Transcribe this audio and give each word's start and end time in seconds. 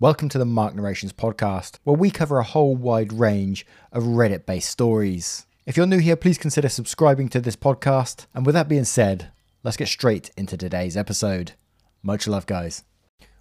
Welcome 0.00 0.28
to 0.28 0.38
the 0.38 0.44
Mark 0.44 0.76
Narrations 0.76 1.12
podcast, 1.12 1.80
where 1.82 1.96
we 1.96 2.12
cover 2.12 2.38
a 2.38 2.44
whole 2.44 2.76
wide 2.76 3.12
range 3.12 3.66
of 3.90 4.04
Reddit 4.04 4.46
based 4.46 4.70
stories. 4.70 5.44
If 5.66 5.76
you're 5.76 5.86
new 5.86 5.98
here, 5.98 6.14
please 6.14 6.38
consider 6.38 6.68
subscribing 6.68 7.28
to 7.30 7.40
this 7.40 7.56
podcast. 7.56 8.26
And 8.32 8.46
with 8.46 8.54
that 8.54 8.68
being 8.68 8.84
said, 8.84 9.32
let's 9.64 9.76
get 9.76 9.88
straight 9.88 10.30
into 10.36 10.56
today's 10.56 10.96
episode. 10.96 11.54
Much 12.00 12.28
love, 12.28 12.46
guys. 12.46 12.84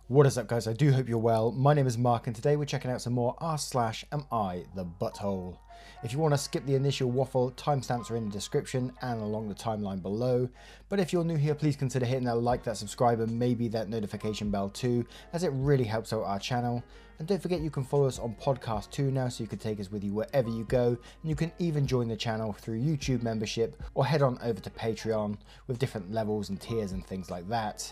What 0.10 0.26
is 0.26 0.38
up, 0.38 0.48
guys? 0.48 0.68
I 0.68 0.72
do 0.72 0.94
hope 0.94 1.10
you're 1.10 1.18
well. 1.18 1.52
My 1.52 1.74
name 1.74 1.86
is 1.86 1.98
Mark, 1.98 2.28
and 2.28 2.36
today 2.36 2.56
we're 2.56 2.64
checking 2.64 2.90
out 2.90 3.02
some 3.02 3.12
more 3.12 3.36
r 3.40 3.58
slash 3.58 4.06
am 4.14 4.24
I 4.32 4.64
the 4.74 4.86
butthole. 4.86 5.58
If 6.02 6.14
you 6.14 6.20
want 6.20 6.34
to 6.34 6.38
skip 6.38 6.66
the 6.66 6.76
initial 6.76 7.12
waffle, 7.12 7.52
timestamps 7.58 8.10
are 8.10 8.16
in 8.16 8.24
the 8.24 8.32
description 8.32 8.94
and 9.02 9.22
along 9.22 9.50
the 9.50 9.54
timeline 9.54 10.02
below. 10.02 10.48
But 10.88 11.02
if 11.02 11.12
you're 11.12 11.26
new 11.26 11.36
here, 11.36 11.54
please 11.54 11.76
consider 11.76 12.06
hitting 12.06 12.24
that 12.24 12.36
like, 12.36 12.64
that 12.64 12.78
subscribe, 12.78 13.20
and 13.20 13.38
maybe 13.38 13.68
that 13.68 13.90
notification 13.90 14.50
bell 14.50 14.70
too, 14.70 15.06
as 15.34 15.44
it 15.44 15.52
really 15.54 15.84
helps 15.84 16.14
out 16.14 16.24
our 16.24 16.40
channel. 16.40 16.82
And 17.20 17.28
don't 17.28 17.42
forget 17.42 17.60
you 17.60 17.70
can 17.70 17.84
follow 17.84 18.08
us 18.08 18.18
on 18.18 18.34
podcast 18.42 18.92
too 18.92 19.12
now, 19.12 19.28
so 19.28 19.44
you 19.44 19.50
can 19.50 19.60
take 19.60 19.82
us 19.82 19.92
with 19.92 20.06
you 20.06 20.14
wherever 20.14 20.48
you 20.48 20.64
go. 20.70 20.88
And 21.22 21.30
you 21.30 21.36
can 21.36 21.52
even 21.60 21.86
join 21.86 22.08
the 22.08 22.16
channel 22.16 22.54
through 22.54 22.80
YouTube 22.80 23.24
membership 23.24 23.84
or 23.94 24.06
head 24.06 24.22
on 24.22 24.40
over 24.42 24.62
to 24.62 24.70
Patreon 24.70 25.38
with 25.68 25.80
different 25.80 26.14
levels 26.14 26.48
and 26.48 26.62
tiers 26.62 26.94
and 26.94 27.06
things 27.06 27.30
like 27.30 27.50
that. 27.50 27.92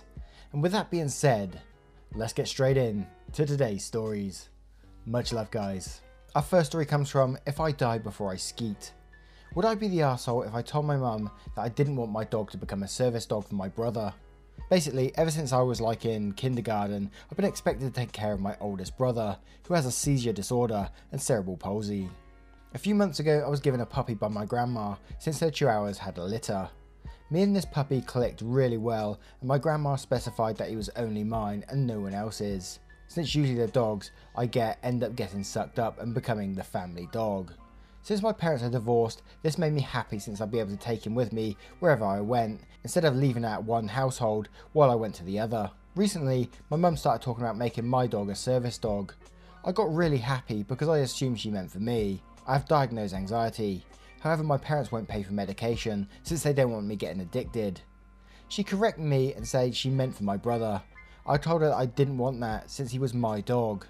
And 0.53 0.63
with 0.63 0.71
that 0.71 0.89
being 0.89 1.09
said, 1.09 1.59
let's 2.15 2.33
get 2.33 2.47
straight 2.47 2.77
in 2.77 3.05
to 3.33 3.45
today's 3.45 3.83
stories. 3.83 4.49
Much 5.05 5.33
love, 5.33 5.51
guys. 5.51 6.01
Our 6.33 6.41
first 6.41 6.71
story 6.71 6.85
comes 6.85 7.09
from 7.09 7.37
If 7.45 7.59
I 7.59 7.71
Die 7.71 7.97
Before 7.97 8.31
I 8.31 8.37
Skeet. 8.37 8.93
Would 9.53 9.65
I 9.65 9.75
be 9.75 9.89
the 9.89 10.01
asshole 10.01 10.43
if 10.43 10.53
I 10.53 10.61
told 10.61 10.85
my 10.85 10.95
mum 10.95 11.29
that 11.55 11.61
I 11.61 11.69
didn't 11.69 11.97
want 11.97 12.11
my 12.11 12.23
dog 12.23 12.51
to 12.51 12.57
become 12.57 12.83
a 12.83 12.87
service 12.87 13.25
dog 13.25 13.47
for 13.47 13.55
my 13.55 13.67
brother? 13.67 14.13
Basically, 14.69 15.11
ever 15.17 15.29
since 15.29 15.51
I 15.51 15.61
was 15.61 15.81
like 15.81 16.05
in 16.05 16.31
kindergarten, 16.31 17.11
I've 17.29 17.37
been 17.37 17.45
expected 17.45 17.93
to 17.93 17.99
take 17.99 18.13
care 18.13 18.33
of 18.33 18.39
my 18.39 18.55
oldest 18.61 18.97
brother, 18.97 19.37
who 19.67 19.73
has 19.73 19.85
a 19.85 19.91
seizure 19.91 20.33
disorder 20.33 20.89
and 21.11 21.21
cerebral 21.21 21.57
palsy. 21.57 22.09
A 22.73 22.77
few 22.77 22.95
months 22.95 23.19
ago, 23.19 23.43
I 23.45 23.49
was 23.49 23.59
given 23.59 23.81
a 23.81 23.85
puppy 23.85 24.13
by 24.13 24.29
my 24.29 24.45
grandma 24.45 24.95
since 25.19 25.39
her 25.41 25.51
chihuahuas 25.51 25.97
had 25.97 26.17
a 26.17 26.23
litter. 26.23 26.69
Me 27.31 27.41
and 27.41 27.55
this 27.55 27.65
puppy 27.65 28.01
clicked 28.01 28.41
really 28.41 28.77
well, 28.77 29.19
and 29.41 29.47
my 29.47 29.57
grandma 29.57 29.95
specified 29.95 30.57
that 30.57 30.69
he 30.69 30.75
was 30.75 30.89
only 30.95 31.23
mine 31.23 31.65
and 31.69 31.85
no 31.85 31.99
one 31.99 32.13
else's 32.13 32.79
since 33.07 33.35
usually 33.35 33.57
the 33.57 33.67
dogs 33.67 34.11
I 34.35 34.45
get 34.45 34.79
end 34.83 35.03
up 35.03 35.15
getting 35.15 35.43
sucked 35.43 35.79
up 35.79 36.01
and 36.01 36.13
becoming 36.13 36.55
the 36.55 36.63
family 36.63 37.07
dog. 37.11 37.53
Since 38.01 38.21
my 38.21 38.33
parents 38.33 38.63
are 38.63 38.69
divorced, 38.69 39.23
this 39.41 39.57
made 39.57 39.73
me 39.73 39.81
happy 39.81 40.19
since 40.19 40.39
I'd 40.39 40.51
be 40.51 40.59
able 40.59 40.71
to 40.71 40.77
take 40.77 41.05
him 41.05 41.15
with 41.15 41.33
me 41.33 41.57
wherever 41.79 42.05
I 42.05 42.21
went, 42.21 42.61
instead 42.83 43.05
of 43.05 43.15
leaving 43.15 43.45
at 43.45 43.63
one 43.63 43.87
household 43.87 44.49
while 44.73 44.91
I 44.91 44.95
went 44.95 45.15
to 45.15 45.23
the 45.23 45.39
other. 45.39 45.71
Recently, 45.95 46.49
my 46.69 46.77
mum 46.77 46.97
started 46.97 47.23
talking 47.23 47.43
about 47.43 47.57
making 47.57 47.87
my 47.87 48.05
dog 48.05 48.29
a 48.29 48.35
service 48.35 48.77
dog. 48.77 49.13
I 49.63 49.71
got 49.71 49.93
really 49.93 50.17
happy 50.17 50.63
because 50.63 50.87
I 50.87 50.99
assumed 50.99 51.39
she 51.39 51.49
meant 51.49 51.71
for 51.71 51.79
me. 51.79 52.21
I 52.45 52.53
have 52.53 52.67
diagnosed 52.67 53.15
anxiety. 53.15 53.83
However, 54.25 54.41
my 54.41 54.57
parents 54.57 54.91
won't 54.91 55.07
pay 55.07 55.21
for 55.21 55.33
medication 55.33 56.09
since 56.23 56.41
they 56.41 56.51
don't 56.51 56.71
want 56.71 56.87
me 56.87 56.95
getting 56.95 57.21
addicted. 57.21 57.81
She 58.47 58.63
corrected 58.63 59.05
me 59.05 59.35
and 59.35 59.47
said 59.47 59.75
she 59.75 59.91
meant 59.91 60.15
for 60.15 60.23
my 60.23 60.35
brother. 60.35 60.81
I 61.27 61.37
told 61.37 61.61
her 61.61 61.71
I 61.71 61.85
didn't 61.85 62.17
want 62.17 62.39
that 62.39 62.71
since 62.71 62.91
he 62.91 62.97
was 62.97 63.13
my 63.13 63.41
dog. 63.41 63.85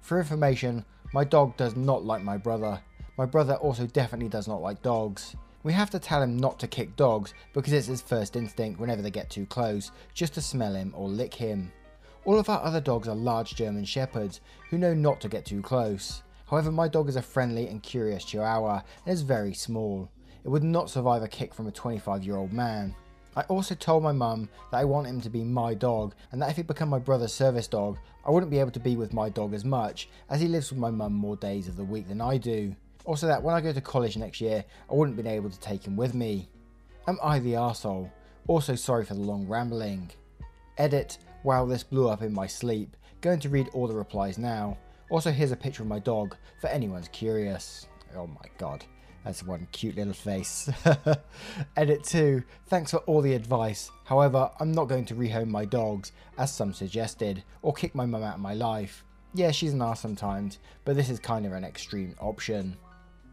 For 0.00 0.18
information, 0.18 0.86
my 1.12 1.22
dog 1.22 1.54
does 1.58 1.76
not 1.76 2.02
like 2.02 2.22
my 2.22 2.38
brother. 2.38 2.80
My 3.18 3.26
brother 3.26 3.56
also 3.56 3.86
definitely 3.86 4.30
does 4.30 4.48
not 4.48 4.62
like 4.62 4.80
dogs. 4.80 5.36
We 5.64 5.74
have 5.74 5.90
to 5.90 5.98
tell 5.98 6.22
him 6.22 6.38
not 6.38 6.58
to 6.60 6.66
kick 6.66 6.96
dogs 6.96 7.34
because 7.52 7.74
it's 7.74 7.88
his 7.88 8.00
first 8.00 8.36
instinct 8.36 8.80
whenever 8.80 9.02
they 9.02 9.10
get 9.10 9.28
too 9.28 9.44
close, 9.44 9.90
just 10.14 10.32
to 10.32 10.40
smell 10.40 10.72
him 10.72 10.94
or 10.96 11.10
lick 11.10 11.34
him. 11.34 11.70
All 12.24 12.38
of 12.38 12.48
our 12.48 12.62
other 12.62 12.80
dogs 12.80 13.06
are 13.06 13.14
large 13.14 13.54
German 13.54 13.84
Shepherds 13.84 14.40
who 14.70 14.78
know 14.78 14.94
not 14.94 15.20
to 15.20 15.28
get 15.28 15.44
too 15.44 15.60
close. 15.60 16.22
However, 16.50 16.72
my 16.72 16.88
dog 16.88 17.08
is 17.08 17.16
a 17.16 17.22
friendly 17.22 17.68
and 17.68 17.82
curious 17.82 18.24
Chihuahua 18.24 18.82
and 19.04 19.12
is 19.12 19.22
very 19.22 19.52
small. 19.52 20.10
It 20.44 20.48
would 20.48 20.62
not 20.62 20.88
survive 20.88 21.22
a 21.22 21.28
kick 21.28 21.52
from 21.52 21.66
a 21.66 21.72
25 21.72 22.24
year 22.24 22.36
old 22.36 22.52
man. 22.52 22.94
I 23.36 23.42
also 23.42 23.74
told 23.74 24.02
my 24.02 24.12
mum 24.12 24.48
that 24.70 24.78
I 24.78 24.84
want 24.84 25.06
him 25.06 25.20
to 25.20 25.30
be 25.30 25.44
my 25.44 25.74
dog 25.74 26.14
and 26.32 26.40
that 26.40 26.50
if 26.50 26.56
he 26.56 26.62
became 26.62 26.88
my 26.88 26.98
brother's 26.98 27.34
service 27.34 27.68
dog, 27.68 27.98
I 28.26 28.30
wouldn't 28.30 28.50
be 28.50 28.58
able 28.58 28.70
to 28.72 28.80
be 28.80 28.96
with 28.96 29.12
my 29.12 29.28
dog 29.28 29.52
as 29.52 29.64
much 29.64 30.08
as 30.30 30.40
he 30.40 30.48
lives 30.48 30.70
with 30.70 30.80
my 30.80 30.90
mum 30.90 31.12
more 31.12 31.36
days 31.36 31.68
of 31.68 31.76
the 31.76 31.84
week 31.84 32.08
than 32.08 32.20
I 32.20 32.38
do. 32.38 32.74
Also 33.04 33.26
that 33.26 33.42
when 33.42 33.54
I 33.54 33.60
go 33.60 33.72
to 33.72 33.80
college 33.80 34.16
next 34.16 34.40
year, 34.40 34.64
I 34.90 34.94
wouldn't 34.94 35.22
be 35.22 35.28
able 35.28 35.50
to 35.50 35.60
take 35.60 35.86
him 35.86 35.96
with 35.96 36.14
me. 36.14 36.48
Am 37.06 37.18
I 37.22 37.38
the 37.38 37.52
arsehole? 37.52 38.10
Also 38.46 38.74
sorry 38.74 39.04
for 39.04 39.14
the 39.14 39.20
long 39.20 39.46
rambling. 39.46 40.10
Edit, 40.78 41.18
wow 41.44 41.66
this 41.66 41.82
blew 41.82 42.08
up 42.08 42.22
in 42.22 42.32
my 42.32 42.46
sleep. 42.46 42.96
Going 43.20 43.40
to 43.40 43.48
read 43.48 43.68
all 43.72 43.86
the 43.86 43.94
replies 43.94 44.38
now. 44.38 44.78
Also 45.10 45.30
here's 45.30 45.52
a 45.52 45.56
picture 45.56 45.82
of 45.82 45.88
my 45.88 45.98
dog 45.98 46.36
for 46.60 46.68
anyone's 46.68 47.08
curious. 47.08 47.88
Oh 48.16 48.26
my 48.26 48.46
god. 48.58 48.84
That's 49.24 49.42
one 49.42 49.68
cute 49.72 49.96
little 49.96 50.14
face. 50.14 50.70
Edit 51.76 52.04
2. 52.04 52.42
Thanks 52.68 52.92
for 52.92 52.98
all 52.98 53.20
the 53.20 53.34
advice. 53.34 53.90
However, 54.04 54.50
I'm 54.60 54.72
not 54.72 54.88
going 54.88 55.04
to 55.06 55.14
rehome 55.14 55.48
my 55.48 55.64
dogs, 55.64 56.12
as 56.38 56.52
some 56.52 56.72
suggested, 56.72 57.42
or 57.60 57.74
kick 57.74 57.94
my 57.94 58.06
mum 58.06 58.22
out 58.22 58.36
of 58.36 58.40
my 58.40 58.54
life. 58.54 59.04
Yeah, 59.34 59.50
she's 59.50 59.74
an 59.74 59.82
ass 59.82 60.00
sometimes, 60.00 60.58
but 60.84 60.96
this 60.96 61.10
is 61.10 61.18
kind 61.18 61.44
of 61.44 61.52
an 61.52 61.64
extreme 61.64 62.14
option. 62.20 62.76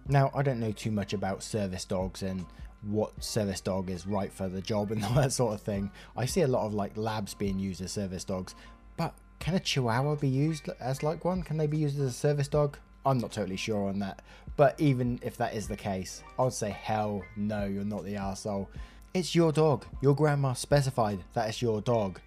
Now, 0.08 0.32
I 0.36 0.42
don't 0.42 0.60
know 0.60 0.72
too 0.72 0.92
much 0.92 1.14
about 1.14 1.44
service 1.44 1.86
dogs 1.86 2.24
and 2.24 2.46
what 2.82 3.24
service 3.24 3.62
dog 3.62 3.90
is 3.90 4.06
right 4.06 4.34
for 4.34 4.50
the 4.50 4.62
job 4.62 4.92
and 4.92 5.02
all 5.06 5.14
that 5.14 5.32
sort 5.32 5.54
of 5.54 5.62
thing. 5.62 5.92
I 6.18 6.26
see 6.26 6.42
a 6.42 6.48
lot 6.48 6.66
of 6.66 6.74
like 6.74 6.98
labs 6.98 7.34
being 7.34 7.58
used 7.58 7.82
as 7.82 7.92
service 7.92 8.24
dogs, 8.24 8.54
but 8.98 9.14
can 9.46 9.54
a 9.54 9.60
chihuahua 9.60 10.16
be 10.16 10.28
used 10.28 10.70
as 10.80 11.04
like 11.04 11.24
one? 11.24 11.44
Can 11.44 11.58
they 11.58 11.68
be 11.68 11.78
used 11.78 12.00
as 12.00 12.08
a 12.08 12.12
service 12.12 12.48
dog? 12.48 12.80
I'm 13.06 13.20
not 13.20 13.32
totally 13.32 13.58
sure 13.58 13.90
on 13.90 14.00
that. 14.00 14.24
But 14.58 14.74
even 14.82 15.20
if 15.22 15.38
that 15.38 15.54
is 15.54 15.68
the 15.68 15.78
case, 15.78 16.24
I 16.40 16.46
would 16.46 16.54
say 16.54 16.72
hell 16.72 17.22
no, 17.38 17.66
you're 17.66 17.86
not 17.86 18.06
the 18.06 18.16
asshole. 18.16 18.68
It's 19.14 19.36
your 19.36 19.52
dog. 19.52 19.86
Your 20.02 20.16
grandma 20.16 20.54
specified 20.54 21.20
that 21.34 21.48
it's 21.48 21.62
your 21.62 21.80
dog. 21.82 22.20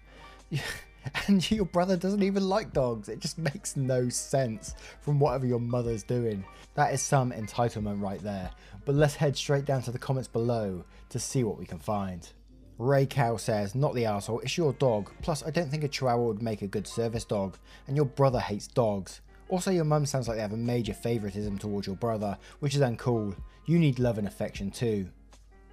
and 1.27 1.51
your 1.51 1.65
brother 1.65 1.97
doesn't 1.97 2.23
even 2.23 2.47
like 2.47 2.71
dogs. 2.71 3.09
It 3.09 3.19
just 3.19 3.37
makes 3.37 3.75
no 3.75 4.07
sense 4.07 4.73
from 5.01 5.19
whatever 5.19 5.45
your 5.45 5.59
mother's 5.59 6.03
doing. 6.03 6.45
That 6.75 6.93
is 6.93 7.01
some 7.01 7.33
entitlement 7.33 8.01
right 8.01 8.23
there. 8.23 8.49
But 8.85 8.95
let's 8.95 9.15
head 9.15 9.35
straight 9.35 9.65
down 9.65 9.81
to 9.81 9.91
the 9.91 9.99
comments 9.99 10.29
below 10.29 10.85
to 11.09 11.19
see 11.19 11.43
what 11.43 11.59
we 11.59 11.65
can 11.65 11.79
find. 11.79 12.29
Ray 12.79 13.05
Cow 13.05 13.35
says, 13.35 13.75
not 13.75 13.93
the 13.93 14.05
asshole, 14.05 14.39
it's 14.39 14.57
your 14.57 14.71
dog. 14.71 15.11
Plus, 15.21 15.43
I 15.45 15.51
don't 15.51 15.69
think 15.69 15.83
a 15.83 15.89
chihuahua 15.89 16.23
would 16.23 16.41
make 16.41 16.61
a 16.61 16.67
good 16.67 16.87
service 16.87 17.25
dog. 17.25 17.57
And 17.87 17.97
your 17.97 18.05
brother 18.05 18.39
hates 18.39 18.67
dogs. 18.67 19.19
Also, 19.49 19.69
your 19.69 19.83
mum 19.83 20.05
sounds 20.05 20.29
like 20.29 20.37
they 20.37 20.41
have 20.41 20.53
a 20.53 20.57
major 20.57 20.93
favouritism 20.93 21.57
towards 21.57 21.87
your 21.87 21.97
brother, 21.97 22.37
which 22.61 22.75
is 22.75 22.81
uncool. 22.81 23.35
You 23.65 23.79
need 23.79 23.99
love 23.99 24.17
and 24.17 24.27
affection 24.27 24.71
too. 24.71 25.09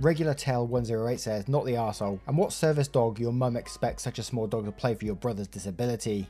Regular 0.00 0.34
Tail 0.34 0.66
108 0.66 1.20
says, 1.20 1.46
not 1.46 1.64
the 1.64 1.76
asshole. 1.76 2.20
and 2.26 2.36
what 2.36 2.52
service 2.52 2.88
dog 2.88 3.20
your 3.20 3.32
mum 3.32 3.56
expects 3.56 4.02
such 4.02 4.18
a 4.18 4.24
small 4.24 4.48
dog 4.48 4.64
to 4.64 4.72
play 4.72 4.96
for 4.96 5.04
your 5.04 5.14
brother's 5.14 5.46
disability? 5.46 6.28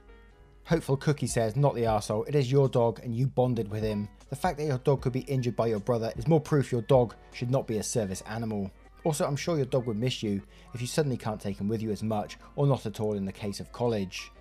Hopeful 0.65 0.99
Cookie 0.99 1.27
says, 1.27 1.57
not 1.57 1.75
the 1.75 1.85
arsehole, 1.85 2.29
it 2.29 2.35
is 2.35 2.53
your 2.53 2.69
dog 2.69 3.01
and 3.03 3.15
you 3.15 3.29
bonded 3.29 3.71
with 3.71 3.83
him. 3.83 4.09
The 4.29 4.37
fact 4.37 4.59
that 4.59 4.67
your 4.67 4.79
dog 4.79 5.01
could 5.01 5.13
be 5.13 5.21
injured 5.21 5.57
by 5.57 5.69
your 5.69 5.81
brother 5.81 6.13
is 6.17 6.27
more 6.27 6.41
proof 6.41 6.71
your 6.71 6.83
dog 6.83 7.15
should 7.33 7.51
not 7.51 7.67
be 7.67 7.79
a 7.79 7.83
service 7.83 8.23
animal. 8.29 8.71
Also, 9.07 9.25
I'm 9.25 9.37
sure 9.37 9.57
your 9.57 9.67
dog 9.67 9.87
would 9.87 9.97
miss 9.97 10.21
you 10.21 10.43
if 10.75 10.81
you 10.81 10.89
suddenly 10.89 11.17
can't 11.17 11.41
take 11.41 11.61
him 11.61 11.69
with 11.69 11.81
you 11.81 11.93
as 11.93 12.03
much, 12.03 12.39
or 12.57 12.67
not 12.67 12.87
at 12.87 12.99
all 12.99 13.13
in 13.13 13.25
the 13.25 13.31
case 13.31 13.61
of 13.61 13.71
college. 13.71 14.33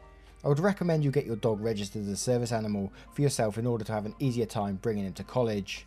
I 0.43 0.47
would 0.47 0.57
recommend 0.57 1.03
you 1.03 1.11
get 1.11 1.27
your 1.27 1.35
dog 1.35 1.61
registered 1.61 2.01
as 2.01 2.07
a 2.07 2.15
service 2.15 2.51
animal 2.51 2.91
for 3.13 3.21
yourself 3.21 3.59
in 3.59 3.67
order 3.67 3.83
to 3.85 3.91
have 3.91 4.07
an 4.07 4.15
easier 4.17 4.47
time 4.47 4.79
bringing 4.81 5.05
him 5.05 5.13
to 5.13 5.23
college. 5.23 5.85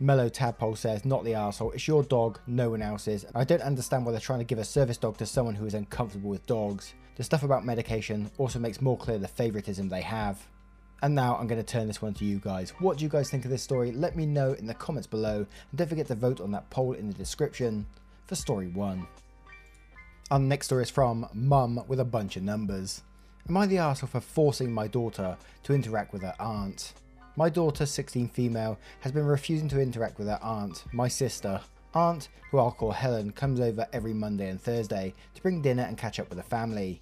Mellow 0.00 0.28
Tadpole 0.28 0.74
says, 0.74 1.04
not 1.04 1.22
the 1.22 1.34
asshole, 1.34 1.70
it's 1.70 1.86
your 1.86 2.02
dog, 2.02 2.40
no 2.48 2.70
one 2.70 2.82
else's. 2.82 3.24
I 3.36 3.44
don't 3.44 3.62
understand 3.62 4.04
why 4.04 4.10
they're 4.10 4.20
trying 4.20 4.40
to 4.40 4.44
give 4.44 4.58
a 4.58 4.64
service 4.64 4.96
dog 4.96 5.16
to 5.18 5.24
someone 5.24 5.54
who 5.54 5.66
is 5.66 5.74
uncomfortable 5.74 6.30
with 6.30 6.44
dogs. 6.44 6.94
The 7.14 7.22
stuff 7.22 7.44
about 7.44 7.64
medication 7.64 8.32
also 8.36 8.58
makes 8.58 8.82
more 8.82 8.98
clear 8.98 9.18
the 9.18 9.28
favouritism 9.28 9.88
they 9.88 10.02
have. 10.02 10.44
And 11.02 11.14
now 11.14 11.36
I'm 11.36 11.46
going 11.46 11.64
to 11.64 11.72
turn 11.72 11.86
this 11.86 12.02
one 12.02 12.14
to 12.14 12.24
you 12.24 12.40
guys. 12.40 12.70
What 12.80 12.98
do 12.98 13.04
you 13.04 13.10
guys 13.10 13.30
think 13.30 13.44
of 13.44 13.52
this 13.52 13.62
story? 13.62 13.92
Let 13.92 14.16
me 14.16 14.26
know 14.26 14.54
in 14.54 14.66
the 14.66 14.74
comments 14.74 15.06
below. 15.06 15.46
And 15.70 15.78
don't 15.78 15.86
forget 15.86 16.08
to 16.08 16.16
vote 16.16 16.40
on 16.40 16.50
that 16.50 16.68
poll 16.70 16.94
in 16.94 17.06
the 17.06 17.14
description 17.14 17.86
for 18.28 18.34
story 18.34 18.68
1. 18.68 19.06
Our 20.30 20.38
next 20.38 20.66
story 20.66 20.82
is 20.82 20.90
from 20.90 21.26
Mum 21.32 21.82
with 21.88 21.98
a 21.98 22.04
bunch 22.04 22.36
of 22.36 22.42
numbers. 22.42 23.02
Am 23.48 23.56
I 23.56 23.64
the 23.64 23.76
arsehole 23.76 24.10
for 24.10 24.20
forcing 24.20 24.70
my 24.70 24.86
daughter 24.86 25.38
to 25.62 25.72
interact 25.72 26.12
with 26.12 26.20
her 26.20 26.34
aunt? 26.38 26.92
My 27.36 27.48
daughter, 27.48 27.86
16 27.86 28.28
female, 28.28 28.78
has 29.00 29.12
been 29.12 29.24
refusing 29.24 29.68
to 29.70 29.80
interact 29.80 30.18
with 30.18 30.28
her 30.28 30.38
aunt, 30.42 30.84
my 30.92 31.08
sister. 31.08 31.58
Aunt, 31.94 32.28
who 32.50 32.58
I'll 32.58 32.70
call 32.70 32.90
Helen, 32.90 33.32
comes 33.32 33.60
over 33.60 33.86
every 33.94 34.12
Monday 34.12 34.50
and 34.50 34.60
Thursday 34.60 35.14
to 35.34 35.42
bring 35.42 35.62
dinner 35.62 35.84
and 35.84 35.96
catch 35.96 36.20
up 36.20 36.28
with 36.28 36.36
the 36.36 36.44
family. 36.44 37.00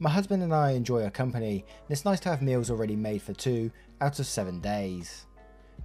My 0.00 0.10
husband 0.10 0.42
and 0.42 0.52
I 0.52 0.72
enjoy 0.72 1.02
her 1.02 1.10
company, 1.10 1.64
and 1.68 1.90
it's 1.90 2.04
nice 2.04 2.18
to 2.20 2.30
have 2.30 2.42
meals 2.42 2.68
already 2.68 2.96
made 2.96 3.22
for 3.22 3.32
two 3.32 3.70
out 4.00 4.18
of 4.18 4.26
seven 4.26 4.58
days. 4.58 5.26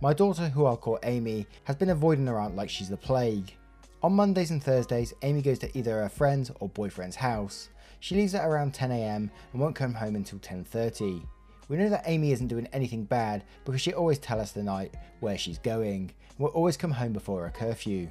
My 0.01 0.13
daughter, 0.13 0.49
who 0.49 0.65
I'll 0.65 0.77
call 0.77 0.97
Amy, 1.03 1.45
has 1.65 1.75
been 1.75 1.91
avoiding 1.91 2.25
her 2.25 2.39
aunt 2.39 2.55
like 2.55 2.71
she's 2.71 2.89
the 2.89 2.97
plague. 2.97 3.53
On 4.01 4.13
Mondays 4.13 4.51
and 4.51 4.63
Thursdays, 4.63 5.13
Amy 5.23 5.41
goes 5.41 5.59
to 5.59 5.77
either 5.77 6.01
her 6.01 6.07
friend's 6.07 6.49
or 6.61 6.69
boyfriend's 6.69 7.17
house. 7.17 7.67
She 7.99 8.15
leaves 8.15 8.33
at 8.33 8.47
around 8.47 8.73
10am 8.73 9.29
and 9.29 9.31
won't 9.53 9.75
come 9.75 9.93
home 9.93 10.15
until 10.15 10.39
10.30. 10.39 11.21
We 11.67 11.75
know 11.75 11.89
that 11.89 12.05
Amy 12.05 12.31
isn't 12.31 12.47
doing 12.47 12.69
anything 12.71 13.03
bad 13.03 13.43
because 13.65 13.81
she 13.81 13.93
always 13.93 14.17
tells 14.17 14.41
us 14.41 14.51
the 14.53 14.63
night 14.63 14.95
where 15.19 15.37
she's 15.37 15.59
going 15.59 16.13
and 16.29 16.39
will 16.39 16.47
always 16.47 16.77
come 16.77 16.91
home 16.91 17.11
before 17.11 17.43
her 17.43 17.49
curfew. 17.49 18.07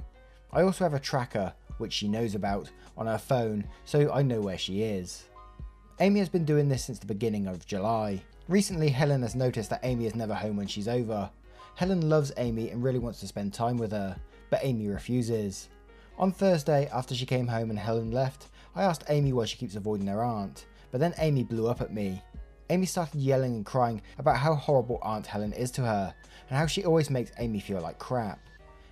I 0.52 0.60
also 0.60 0.84
have 0.84 0.92
a 0.92 1.00
tracker, 1.00 1.54
which 1.78 1.94
she 1.94 2.06
knows 2.06 2.34
about, 2.34 2.70
on 2.98 3.06
her 3.06 3.16
phone 3.16 3.64
so 3.86 4.12
I 4.12 4.20
know 4.20 4.42
where 4.42 4.58
she 4.58 4.82
is. 4.82 5.24
Amy 6.00 6.20
has 6.20 6.28
been 6.28 6.44
doing 6.44 6.68
this 6.68 6.84
since 6.84 6.98
the 6.98 7.06
beginning 7.06 7.46
of 7.46 7.66
July. 7.66 8.22
Recently, 8.46 8.90
Helen 8.90 9.22
has 9.22 9.34
noticed 9.34 9.70
that 9.70 9.80
Amy 9.84 10.04
is 10.04 10.14
never 10.14 10.34
home 10.34 10.58
when 10.58 10.66
she's 10.66 10.86
over. 10.86 11.30
Helen 11.76 12.10
loves 12.10 12.30
Amy 12.36 12.68
and 12.68 12.82
really 12.82 12.98
wants 12.98 13.20
to 13.20 13.26
spend 13.26 13.54
time 13.54 13.78
with 13.78 13.92
her, 13.92 14.16
but 14.50 14.60
Amy 14.62 14.88
refuses. 14.88 15.70
On 16.18 16.32
Thursday, 16.32 16.88
after 16.92 17.14
she 17.14 17.24
came 17.24 17.46
home 17.46 17.70
and 17.70 17.78
Helen 17.78 18.10
left, 18.10 18.48
I 18.74 18.82
asked 18.82 19.04
Amy 19.08 19.32
why 19.32 19.44
she 19.44 19.56
keeps 19.56 19.76
avoiding 19.76 20.08
her 20.08 20.24
aunt, 20.24 20.66
but 20.90 20.98
then 20.98 21.14
Amy 21.18 21.44
blew 21.44 21.68
up 21.68 21.80
at 21.80 21.92
me. 21.92 22.20
Amy 22.70 22.86
started 22.86 23.20
yelling 23.20 23.54
and 23.54 23.64
crying 23.64 24.02
about 24.18 24.36
how 24.36 24.56
horrible 24.56 24.98
Aunt 25.02 25.28
Helen 25.28 25.52
is 25.52 25.70
to 25.72 25.82
her, 25.82 26.12
and 26.48 26.58
how 26.58 26.66
she 26.66 26.84
always 26.84 27.08
makes 27.08 27.30
Amy 27.38 27.60
feel 27.60 27.80
like 27.80 28.00
crap. 28.00 28.40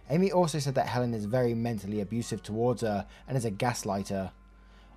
Amy 0.09 0.31
also 0.31 0.61
said 0.61 0.77
that 0.77 0.87
Helen 0.87 1.15
is 1.15 1.25
very 1.25 1.53
mentally 1.53 2.01
abusive 2.01 2.45
towards 2.45 2.83
her 2.83 3.05
and 3.27 3.37
is 3.37 3.45
a 3.45 3.51
gaslighter. 3.51 4.31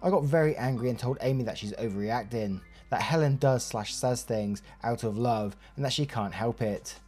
I 0.04 0.12
got 0.12 0.24
very 0.24 0.56
angry 0.56 0.92
and 0.92 1.00
told 1.00 1.18
Amy 1.22 1.44
that 1.46 1.58
she's 1.58 1.74
overreacting, 1.74 2.62
that 2.92 3.02
Helen 3.02 3.38
does 3.38 3.66
slash 3.66 3.96
says 3.96 4.22
things 4.22 4.62
out 4.84 5.04
of 5.04 5.18
love 5.18 5.58
and 5.76 5.84
that 5.84 5.94
she 5.94 6.06
can't 6.06 6.34
help 6.34 6.62
it. 6.62 7.00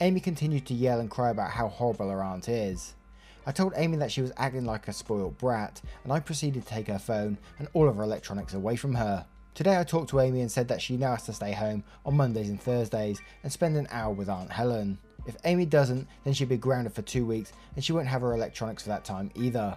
Amy 0.00 0.18
continued 0.18 0.66
to 0.66 0.74
yell 0.74 0.98
and 0.98 1.10
cry 1.10 1.30
about 1.30 1.52
how 1.52 1.68
horrible 1.68 2.10
her 2.10 2.24
aunt 2.24 2.48
is. 2.48 2.94
I 3.46 3.52
told 3.52 3.74
Amy 3.76 3.98
that 3.98 4.10
she 4.10 4.22
was 4.22 4.32
acting 4.36 4.64
like 4.64 4.88
a 4.88 4.92
spoiled 4.92 5.36
brat 5.36 5.82
and 6.02 6.12
I 6.12 6.20
proceeded 6.20 6.62
to 6.62 6.68
take 6.68 6.88
her 6.88 6.98
phone 6.98 7.38
and 7.58 7.68
all 7.74 7.88
of 7.88 7.96
her 7.96 8.02
electronics 8.02 8.54
away 8.54 8.76
from 8.76 8.94
her. 8.94 9.26
Today 9.54 9.78
I 9.78 9.84
talked 9.84 10.10
to 10.10 10.20
Amy 10.20 10.40
and 10.40 10.50
said 10.50 10.68
that 10.68 10.80
she 10.80 10.96
now 10.96 11.10
has 11.10 11.24
to 11.24 11.32
stay 11.32 11.52
home 11.52 11.84
on 12.06 12.16
Mondays 12.16 12.48
and 12.48 12.60
Thursdays 12.60 13.20
and 13.42 13.52
spend 13.52 13.76
an 13.76 13.86
hour 13.90 14.12
with 14.12 14.30
Aunt 14.30 14.50
Helen. 14.50 14.98
If 15.26 15.36
Amy 15.44 15.66
doesn't, 15.66 16.08
then 16.24 16.32
she'll 16.32 16.48
be 16.48 16.56
grounded 16.56 16.94
for 16.94 17.02
two 17.02 17.26
weeks 17.26 17.52
and 17.74 17.84
she 17.84 17.92
won't 17.92 18.08
have 18.08 18.22
her 18.22 18.34
electronics 18.34 18.82
for 18.82 18.88
that 18.88 19.04
time 19.04 19.30
either. 19.34 19.76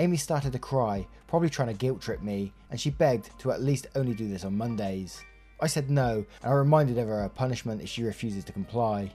Amy 0.00 0.16
started 0.16 0.52
to 0.52 0.58
cry, 0.58 1.06
probably 1.26 1.48
trying 1.48 1.68
to 1.68 1.74
guilt 1.74 2.00
trip 2.00 2.22
me, 2.22 2.52
and 2.70 2.80
she 2.80 2.90
begged 2.90 3.30
to 3.38 3.50
at 3.50 3.62
least 3.62 3.88
only 3.94 4.14
do 4.14 4.28
this 4.28 4.44
on 4.44 4.56
Mondays. 4.56 5.22
I 5.60 5.66
said 5.66 5.90
no, 5.90 6.24
and 6.42 6.52
I 6.52 6.54
reminded 6.54 6.96
her 6.96 7.02
of 7.02 7.08
her 7.08 7.28
punishment 7.28 7.82
if 7.82 7.88
she 7.88 8.04
refuses 8.04 8.44
to 8.44 8.52
comply. 8.52 9.10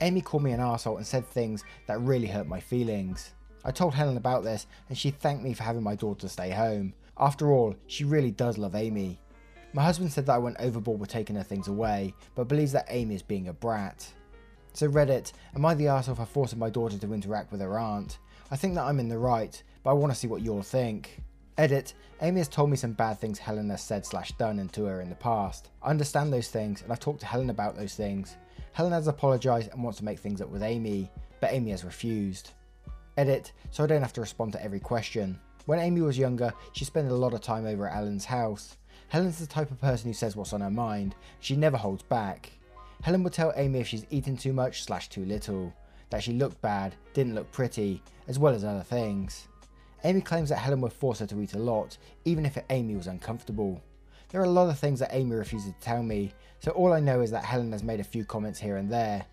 Amy 0.00 0.20
called 0.20 0.42
me 0.42 0.52
an 0.52 0.60
asshole 0.60 0.96
and 0.96 1.06
said 1.06 1.26
things 1.26 1.64
that 1.86 2.00
really 2.00 2.26
hurt 2.26 2.46
my 2.46 2.60
feelings. 2.60 3.34
I 3.64 3.70
told 3.70 3.94
Helen 3.94 4.16
about 4.16 4.44
this 4.44 4.66
and 4.88 4.96
she 4.96 5.10
thanked 5.10 5.44
me 5.44 5.52
for 5.52 5.62
having 5.62 5.82
my 5.82 5.94
daughter 5.94 6.28
stay 6.28 6.50
home. 6.50 6.94
After 7.18 7.52
all, 7.52 7.74
she 7.86 8.04
really 8.04 8.30
does 8.30 8.56
love 8.56 8.74
Amy. 8.74 9.20
My 9.72 9.82
husband 9.82 10.10
said 10.10 10.26
that 10.26 10.34
I 10.34 10.38
went 10.38 10.56
overboard 10.58 10.98
with 10.98 11.10
taking 11.10 11.36
her 11.36 11.42
things 11.42 11.68
away, 11.68 12.14
but 12.34 12.48
believes 12.48 12.72
that 12.72 12.86
Amy 12.88 13.14
is 13.14 13.22
being 13.22 13.48
a 13.48 13.52
brat. 13.52 14.10
So 14.72 14.88
Reddit, 14.88 15.32
am 15.54 15.66
I 15.66 15.74
the 15.74 15.84
arsehole 15.84 16.16
for 16.16 16.24
forcing 16.24 16.58
my 16.58 16.70
daughter 16.70 16.96
to 16.96 17.12
interact 17.12 17.52
with 17.52 17.60
her 17.60 17.78
aunt? 17.78 18.18
I 18.50 18.56
think 18.56 18.74
that 18.74 18.84
I'm 18.84 19.00
in 19.00 19.08
the 19.08 19.18
right, 19.18 19.62
but 19.82 19.90
I 19.90 19.94
want 19.94 20.12
to 20.12 20.18
see 20.18 20.26
what 20.26 20.42
you'll 20.42 20.62
think. 20.62 21.20
Edit, 21.58 21.92
Amy 22.22 22.38
has 22.38 22.48
told 22.48 22.70
me 22.70 22.76
some 22.76 22.92
bad 22.92 23.18
things 23.18 23.38
Helen 23.38 23.68
has 23.70 23.82
said 23.82 24.06
slash 24.06 24.32
done 24.32 24.66
to 24.68 24.84
her 24.84 25.02
in 25.02 25.10
the 25.10 25.14
past. 25.14 25.68
I 25.82 25.90
understand 25.90 26.32
those 26.32 26.48
things 26.48 26.82
and 26.82 26.90
I've 26.90 27.00
talked 27.00 27.20
to 27.20 27.26
Helen 27.26 27.50
about 27.50 27.76
those 27.76 27.94
things. 27.94 28.36
Helen 28.72 28.92
has 28.92 29.08
apologised 29.08 29.70
and 29.72 29.82
wants 29.82 29.98
to 29.98 30.04
make 30.04 30.18
things 30.18 30.40
up 30.40 30.48
with 30.48 30.62
Amy, 30.62 31.10
but 31.40 31.52
Amy 31.52 31.70
has 31.70 31.84
refused. 31.84 32.52
Edit, 33.16 33.52
so 33.70 33.84
I 33.84 33.86
don't 33.86 34.02
have 34.02 34.12
to 34.14 34.20
respond 34.20 34.52
to 34.52 34.62
every 34.62 34.80
question. 34.80 35.38
When 35.66 35.78
Amy 35.78 36.00
was 36.00 36.16
younger, 36.16 36.52
she 36.72 36.84
spent 36.84 37.10
a 37.10 37.14
lot 37.14 37.34
of 37.34 37.40
time 37.40 37.66
over 37.66 37.88
at 37.88 37.94
Helen's 37.94 38.24
house. 38.24 38.76
Helen's 39.08 39.38
the 39.38 39.46
type 39.46 39.70
of 39.70 39.80
person 39.80 40.08
who 40.08 40.14
says 40.14 40.36
what's 40.36 40.52
on 40.52 40.60
her 40.60 40.70
mind, 40.70 41.14
she 41.40 41.56
never 41.56 41.76
holds 41.76 42.02
back. 42.02 42.52
Helen 43.02 43.22
would 43.24 43.32
tell 43.32 43.52
Amy 43.56 43.80
if 43.80 43.88
she's 43.88 44.06
eaten 44.10 44.36
too 44.36 44.52
much 44.52 44.84
slash 44.84 45.08
too 45.08 45.24
little, 45.24 45.72
that 46.10 46.22
she 46.22 46.32
looked 46.32 46.60
bad, 46.60 46.94
didn't 47.14 47.34
look 47.34 47.50
pretty, 47.50 48.02
as 48.28 48.38
well 48.38 48.54
as 48.54 48.64
other 48.64 48.82
things. 48.82 49.48
Amy 50.04 50.20
claims 50.20 50.48
that 50.48 50.56
Helen 50.56 50.80
would 50.80 50.92
force 50.92 51.18
her 51.18 51.26
to 51.26 51.40
eat 51.40 51.54
a 51.54 51.58
lot, 51.58 51.98
even 52.24 52.46
if 52.46 52.56
Amy 52.70 52.96
was 52.96 53.06
uncomfortable. 53.06 53.82
There 54.30 54.40
are 54.40 54.44
a 54.44 54.50
lot 54.50 54.70
of 54.70 54.78
things 54.78 55.00
that 55.00 55.12
Amy 55.12 55.34
refuses 55.34 55.72
to 55.72 55.80
tell 55.80 56.04
me, 56.04 56.32
so 56.60 56.70
all 56.70 56.92
I 56.92 57.00
know 57.00 57.20
is 57.20 57.32
that 57.32 57.44
Helen 57.44 57.72
has 57.72 57.82
made 57.82 57.98
a 57.98 58.04
few 58.04 58.24
comments 58.24 58.60
here 58.60 58.76
and 58.76 58.88
there. 58.88 59.24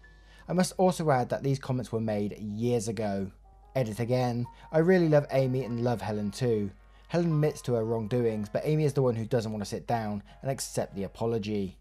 I 0.50 0.54
must 0.54 0.74
also 0.78 1.12
add 1.12 1.30
that 1.30 1.44
these 1.44 1.60
comments 1.60 1.92
were 1.92 2.00
made 2.00 2.40
years 2.40 2.88
ago. 2.88 3.30
Edit 3.76 4.00
again. 4.00 4.48
I 4.72 4.80
really 4.80 5.08
love 5.08 5.28
Amy 5.32 5.66
and 5.66 5.84
love 5.84 6.02
Helen 6.02 6.32
too. 6.32 6.72
Helen 7.10 7.28
admits 7.28 7.62
to 7.64 7.74
her 7.76 7.86
wrongdoings, 7.86 8.50
but 8.50 8.64
Amy 8.66 8.86
is 8.86 8.94
the 8.94 9.04
one 9.04 9.16
who 9.16 9.26
doesn't 9.26 9.52
want 9.52 9.64
to 9.64 9.70
sit 9.70 9.86
down 9.86 10.24
and 10.42 10.50
accept 10.50 10.96
the 10.96 11.04
apology. 11.04 11.78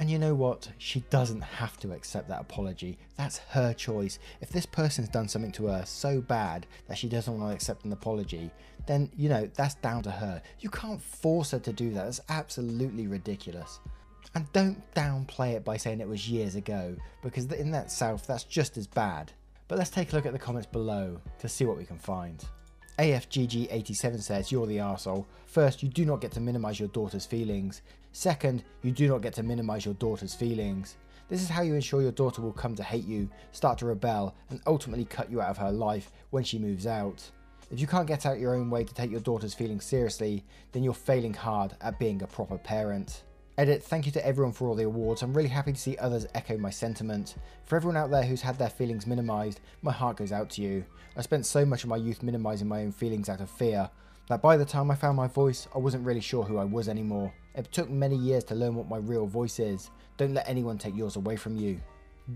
And 0.00 0.10
you 0.10 0.18
know 0.18 0.34
what? 0.34 0.68
She 0.78 1.00
doesn't 1.10 1.40
have 1.40 1.76
to 1.78 1.92
accept 1.92 2.28
that 2.28 2.40
apology. 2.40 2.98
That's 3.16 3.38
her 3.38 3.72
choice. 3.72 4.18
If 4.40 4.50
this 4.50 4.66
person's 4.66 5.08
done 5.08 5.28
something 5.28 5.52
to 5.52 5.66
her 5.66 5.84
so 5.86 6.20
bad 6.20 6.66
that 6.88 6.98
she 6.98 7.08
doesn't 7.08 7.38
want 7.38 7.50
to 7.50 7.54
accept 7.54 7.84
an 7.84 7.92
apology, 7.92 8.50
then, 8.88 9.12
you 9.16 9.28
know, 9.28 9.48
that's 9.54 9.74
down 9.76 10.02
to 10.02 10.10
her. 10.10 10.42
You 10.60 10.70
can't 10.70 11.00
force 11.00 11.52
her 11.52 11.58
to 11.60 11.72
do 11.72 11.92
that. 11.92 12.04
That's 12.06 12.20
absolutely 12.28 13.06
ridiculous. 13.06 13.78
And 14.34 14.50
don't 14.52 14.82
downplay 14.94 15.52
it 15.54 15.64
by 15.64 15.76
saying 15.76 16.00
it 16.00 16.08
was 16.08 16.28
years 16.28 16.54
ago, 16.54 16.96
because 17.22 17.44
in 17.52 17.70
that 17.70 17.92
South, 17.92 18.26
that's 18.26 18.44
just 18.44 18.76
as 18.76 18.86
bad. 18.86 19.30
But 19.68 19.78
let's 19.78 19.90
take 19.90 20.12
a 20.12 20.16
look 20.16 20.26
at 20.26 20.32
the 20.32 20.38
comments 20.38 20.66
below 20.66 21.20
to 21.38 21.48
see 21.48 21.66
what 21.66 21.76
we 21.76 21.84
can 21.84 21.98
find. 21.98 22.44
AFGG87 22.98 24.22
says, 24.22 24.50
You're 24.50 24.66
the 24.66 24.78
arsehole. 24.78 25.26
First, 25.46 25.82
you 25.82 25.88
do 25.88 26.04
not 26.04 26.20
get 26.20 26.32
to 26.32 26.40
minimise 26.40 26.80
your 26.80 26.88
daughter's 26.88 27.26
feelings. 27.26 27.82
Second, 28.12 28.64
you 28.82 28.90
do 28.90 29.06
not 29.06 29.22
get 29.22 29.34
to 29.34 29.42
minimise 29.42 29.84
your 29.84 29.94
daughter's 29.94 30.34
feelings. 30.34 30.96
This 31.28 31.42
is 31.42 31.48
how 31.48 31.60
you 31.62 31.74
ensure 31.74 32.00
your 32.00 32.10
daughter 32.12 32.40
will 32.40 32.52
come 32.52 32.74
to 32.74 32.82
hate 32.82 33.04
you, 33.04 33.28
start 33.52 33.78
to 33.78 33.86
rebel, 33.86 34.34
and 34.48 34.62
ultimately 34.66 35.04
cut 35.04 35.30
you 35.30 35.42
out 35.42 35.50
of 35.50 35.58
her 35.58 35.70
life 35.70 36.10
when 36.30 36.42
she 36.42 36.58
moves 36.58 36.86
out. 36.86 37.30
If 37.70 37.80
you 37.80 37.86
can't 37.86 38.06
get 38.06 38.24
out 38.24 38.38
your 38.38 38.54
own 38.54 38.70
way 38.70 38.84
to 38.84 38.94
take 38.94 39.10
your 39.10 39.20
daughter's 39.20 39.52
feelings 39.52 39.84
seriously, 39.84 40.42
then 40.72 40.82
you're 40.82 40.94
failing 40.94 41.34
hard 41.34 41.76
at 41.82 41.98
being 41.98 42.22
a 42.22 42.26
proper 42.26 42.56
parent. 42.56 43.24
Edit, 43.58 43.82
thank 43.82 44.06
you 44.06 44.12
to 44.12 44.26
everyone 44.26 44.52
for 44.52 44.68
all 44.68 44.74
the 44.74 44.84
awards. 44.84 45.20
I'm 45.20 45.34
really 45.34 45.50
happy 45.50 45.72
to 45.72 45.78
see 45.78 45.96
others 45.98 46.26
echo 46.34 46.56
my 46.56 46.70
sentiment. 46.70 47.34
For 47.64 47.76
everyone 47.76 47.98
out 47.98 48.10
there 48.10 48.22
who's 48.22 48.40
had 48.40 48.56
their 48.56 48.70
feelings 48.70 49.06
minimised, 49.06 49.60
my 49.82 49.92
heart 49.92 50.16
goes 50.16 50.32
out 50.32 50.48
to 50.50 50.62
you. 50.62 50.84
I 51.14 51.20
spent 51.20 51.44
so 51.44 51.66
much 51.66 51.82
of 51.82 51.90
my 51.90 51.96
youth 51.96 52.22
minimising 52.22 52.68
my 52.68 52.82
own 52.82 52.92
feelings 52.92 53.28
out 53.28 53.40
of 53.40 53.50
fear, 53.50 53.90
that 54.28 54.40
by 54.40 54.56
the 54.56 54.64
time 54.64 54.90
I 54.90 54.94
found 54.94 55.16
my 55.16 55.26
voice, 55.26 55.68
I 55.74 55.78
wasn't 55.78 56.06
really 56.06 56.20
sure 56.20 56.44
who 56.44 56.56
I 56.56 56.64
was 56.64 56.88
anymore. 56.88 57.34
It 57.54 57.70
took 57.70 57.90
many 57.90 58.16
years 58.16 58.44
to 58.44 58.54
learn 58.54 58.76
what 58.76 58.88
my 58.88 58.98
real 58.98 59.26
voice 59.26 59.58
is. 59.58 59.90
Don't 60.16 60.34
let 60.34 60.48
anyone 60.48 60.78
take 60.78 60.96
yours 60.96 61.16
away 61.16 61.36
from 61.36 61.56
you. 61.56 61.80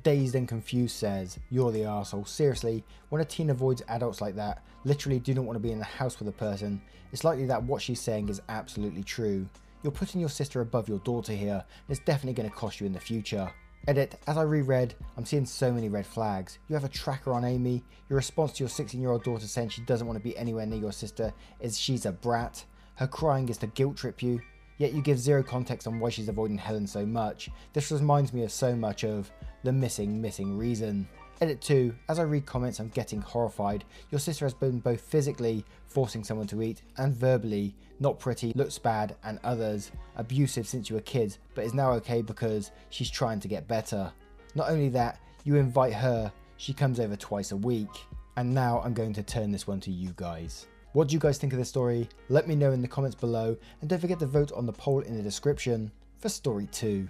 Dazed 0.02 0.34
and 0.34 0.48
Confused 0.48 0.96
says, 0.96 1.38
You're 1.50 1.70
the 1.70 1.84
asshole. 1.84 2.24
Seriously, 2.24 2.82
when 3.10 3.20
a 3.20 3.26
teen 3.26 3.50
avoids 3.50 3.82
adults 3.88 4.22
like 4.22 4.34
that, 4.36 4.64
literally 4.84 5.18
do 5.18 5.34
not 5.34 5.44
want 5.44 5.56
to 5.56 5.60
be 5.60 5.70
in 5.70 5.78
the 5.78 5.84
house 5.84 6.18
with 6.18 6.28
a 6.28 6.32
person, 6.32 6.80
it's 7.12 7.24
likely 7.24 7.44
that 7.46 7.62
what 7.62 7.82
she's 7.82 8.00
saying 8.00 8.30
is 8.30 8.40
absolutely 8.48 9.02
true. 9.02 9.46
You're 9.82 9.92
putting 9.92 10.20
your 10.20 10.30
sister 10.30 10.62
above 10.62 10.88
your 10.88 11.00
daughter 11.00 11.34
here, 11.34 11.62
and 11.62 11.90
it's 11.90 12.04
definitely 12.06 12.32
going 12.32 12.48
to 12.48 12.56
cost 12.56 12.80
you 12.80 12.86
in 12.86 12.94
the 12.94 13.00
future. 13.00 13.52
Edit, 13.86 14.18
as 14.26 14.38
I 14.38 14.42
reread, 14.42 14.94
I'm 15.16 15.26
seeing 15.26 15.44
so 15.44 15.72
many 15.72 15.88
red 15.88 16.06
flags. 16.06 16.58
You 16.68 16.74
have 16.74 16.84
a 16.84 16.88
tracker 16.88 17.32
on 17.32 17.44
Amy, 17.44 17.84
your 18.08 18.16
response 18.16 18.52
to 18.52 18.62
your 18.62 18.70
16 18.70 18.98
year 18.98 19.10
old 19.10 19.24
daughter 19.24 19.46
saying 19.46 19.70
she 19.70 19.82
doesn't 19.82 20.06
want 20.06 20.18
to 20.18 20.22
be 20.22 20.36
anywhere 20.38 20.64
near 20.64 20.78
your 20.78 20.92
sister 20.92 21.34
is 21.60 21.78
she's 21.78 22.06
a 22.06 22.12
brat. 22.12 22.64
Her 22.94 23.08
crying 23.08 23.48
is 23.48 23.58
to 23.58 23.66
guilt 23.66 23.96
trip 23.96 24.22
you, 24.22 24.40
yet 24.78 24.92
you 24.92 25.02
give 25.02 25.18
zero 25.18 25.42
context 25.42 25.86
on 25.86 25.98
why 25.98 26.10
she's 26.10 26.28
avoiding 26.28 26.58
Helen 26.58 26.86
so 26.86 27.06
much. 27.06 27.50
This 27.72 27.92
reminds 27.92 28.32
me 28.32 28.44
of 28.44 28.52
so 28.52 28.74
much 28.74 29.04
of 29.04 29.30
the 29.62 29.72
missing, 29.72 30.20
missing 30.20 30.56
reason. 30.56 31.08
Edit 31.40 31.60
2. 31.60 31.92
As 32.08 32.18
I 32.18 32.22
read 32.22 32.46
comments, 32.46 32.78
I'm 32.78 32.88
getting 32.88 33.20
horrified. 33.20 33.84
Your 34.10 34.20
sister 34.20 34.44
has 34.44 34.54
been 34.54 34.78
both 34.78 35.00
physically 35.00 35.64
forcing 35.86 36.22
someone 36.22 36.46
to 36.46 36.62
eat 36.62 36.82
and 36.98 37.14
verbally 37.14 37.74
not 37.98 38.18
pretty, 38.18 38.52
looks 38.54 38.78
bad, 38.78 39.16
and 39.24 39.40
others 39.42 39.90
abusive 40.16 40.66
since 40.68 40.88
you 40.88 40.96
were 40.96 41.02
kids, 41.02 41.38
but 41.54 41.64
is 41.64 41.74
now 41.74 41.92
okay 41.92 42.22
because 42.22 42.70
she's 42.90 43.10
trying 43.10 43.40
to 43.40 43.48
get 43.48 43.66
better. 43.66 44.12
Not 44.54 44.70
only 44.70 44.88
that, 44.90 45.18
you 45.44 45.56
invite 45.56 45.94
her, 45.94 46.32
she 46.58 46.72
comes 46.72 47.00
over 47.00 47.16
twice 47.16 47.52
a 47.52 47.56
week. 47.56 47.90
And 48.36 48.54
now 48.54 48.80
I'm 48.84 48.94
going 48.94 49.12
to 49.14 49.22
turn 49.22 49.50
this 49.50 49.66
one 49.66 49.80
to 49.80 49.90
you 49.90 50.12
guys. 50.16 50.66
What 50.92 51.08
do 51.08 51.14
you 51.14 51.18
guys 51.18 51.38
think 51.38 51.54
of 51.54 51.58
this 51.58 51.70
story? 51.70 52.06
Let 52.28 52.46
me 52.46 52.54
know 52.54 52.72
in 52.72 52.82
the 52.82 52.88
comments 52.88 53.16
below, 53.16 53.56
and 53.80 53.88
don't 53.88 53.98
forget 53.98 54.18
to 54.18 54.26
vote 54.26 54.52
on 54.52 54.66
the 54.66 54.74
poll 54.74 55.00
in 55.00 55.16
the 55.16 55.22
description 55.22 55.90
for 56.18 56.28
story 56.28 56.68
2. 56.70 57.08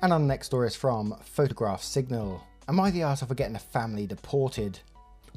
And 0.00 0.10
our 0.10 0.18
next 0.18 0.46
story 0.46 0.66
is 0.66 0.74
from 0.74 1.14
Photograph 1.22 1.82
Signal. 1.82 2.42
Am 2.66 2.80
I 2.80 2.90
the 2.90 3.00
arsehole 3.00 3.28
for 3.28 3.34
getting 3.34 3.56
a 3.56 3.60
family 3.60 4.06
deported? 4.06 4.80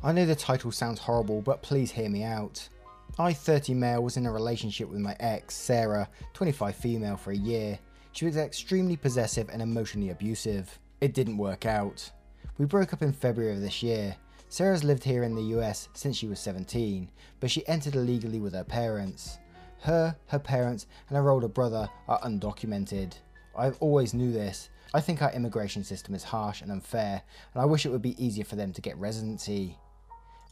I 0.01 0.13
know 0.13 0.25
the 0.25 0.33
title 0.33 0.71
sounds 0.71 0.99
horrible, 0.99 1.41
but 1.41 1.61
please 1.61 1.91
hear 1.91 2.09
me 2.09 2.23
out. 2.23 2.69
I, 3.17 3.33
30 3.33 3.73
male, 3.73 4.01
was 4.01 4.15
in 4.15 4.25
a 4.25 4.31
relationship 4.31 4.87
with 4.87 4.99
my 4.99 5.17
ex, 5.19 5.55
Sarah, 5.55 6.07
25 6.33 6.73
female, 6.73 7.17
for 7.17 7.31
a 7.31 7.37
year. 7.37 7.79
She 8.13 8.23
was 8.23 8.37
extremely 8.37 8.95
possessive 8.95 9.49
and 9.51 9.61
emotionally 9.61 10.11
abusive. 10.11 10.79
It 11.01 11.13
didn't 11.13 11.37
work 11.37 11.65
out. 11.65 12.11
We 12.57 12.65
broke 12.65 12.93
up 12.93 13.01
in 13.01 13.11
February 13.11 13.55
of 13.55 13.61
this 13.61 13.83
year. 13.83 14.15
Sarah's 14.51 14.83
lived 14.83 15.03
here 15.03 15.21
in 15.21 15.35
the 15.35 15.55
US 15.59 15.89
since 15.93 16.17
she 16.17 16.25
was 16.25 16.39
17, 16.39 17.11
but 17.39 17.51
she 17.51 17.67
entered 17.67 17.95
illegally 17.95 18.39
with 18.39 18.53
her 18.53 18.63
parents. 18.63 19.37
Her, 19.81 20.15
her 20.25 20.39
parents, 20.39 20.87
and 21.07 21.17
her 21.17 21.29
older 21.29 21.47
brother 21.47 21.87
are 22.07 22.19
undocumented. 22.21 23.13
I've 23.55 23.77
always 23.79 24.15
knew 24.15 24.31
this. 24.31 24.69
I 24.91 25.01
think 25.01 25.21
our 25.21 25.31
immigration 25.33 25.83
system 25.83 26.15
is 26.15 26.23
harsh 26.23 26.63
and 26.63 26.71
unfair, 26.71 27.21
and 27.53 27.61
I 27.61 27.65
wish 27.65 27.85
it 27.85 27.89
would 27.89 28.01
be 28.01 28.21
easier 28.23 28.43
for 28.43 28.55
them 28.55 28.73
to 28.73 28.81
get 28.81 28.97
residency. 28.97 29.77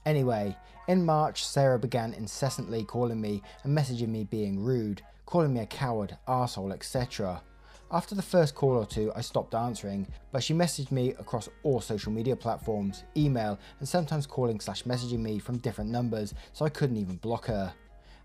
Anyway, 0.05 0.55
in 0.87 1.03
March, 1.03 1.43
Sarah 1.43 1.79
began 1.79 2.13
incessantly 2.13 2.83
calling 2.83 3.19
me 3.19 3.41
and 3.63 3.75
messaging 3.75 4.09
me 4.09 4.25
being 4.25 4.59
rude, 4.59 5.01
calling 5.25 5.55
me 5.55 5.61
a 5.61 5.65
coward, 5.65 6.17
arsehole, 6.27 6.71
etc. 6.71 7.41
After 7.89 8.15
the 8.15 8.21
first 8.21 8.53
call 8.53 8.71
or 8.71 8.85
two, 8.85 9.13
I 9.15 9.21
stopped 9.21 9.55
answering, 9.55 10.07
but 10.33 10.43
she 10.43 10.53
messaged 10.53 10.91
me 10.91 11.11
across 11.11 11.47
all 11.63 11.79
social 11.79 12.11
media 12.11 12.35
platforms, 12.35 13.05
email, 13.15 13.57
and 13.79 13.87
sometimes 13.87 14.27
calling 14.27 14.59
slash 14.59 14.83
messaging 14.83 15.19
me 15.19 15.39
from 15.39 15.59
different 15.59 15.89
numbers, 15.89 16.33
so 16.51 16.65
I 16.65 16.69
couldn't 16.69 16.97
even 16.97 17.15
block 17.15 17.45
her. 17.45 17.73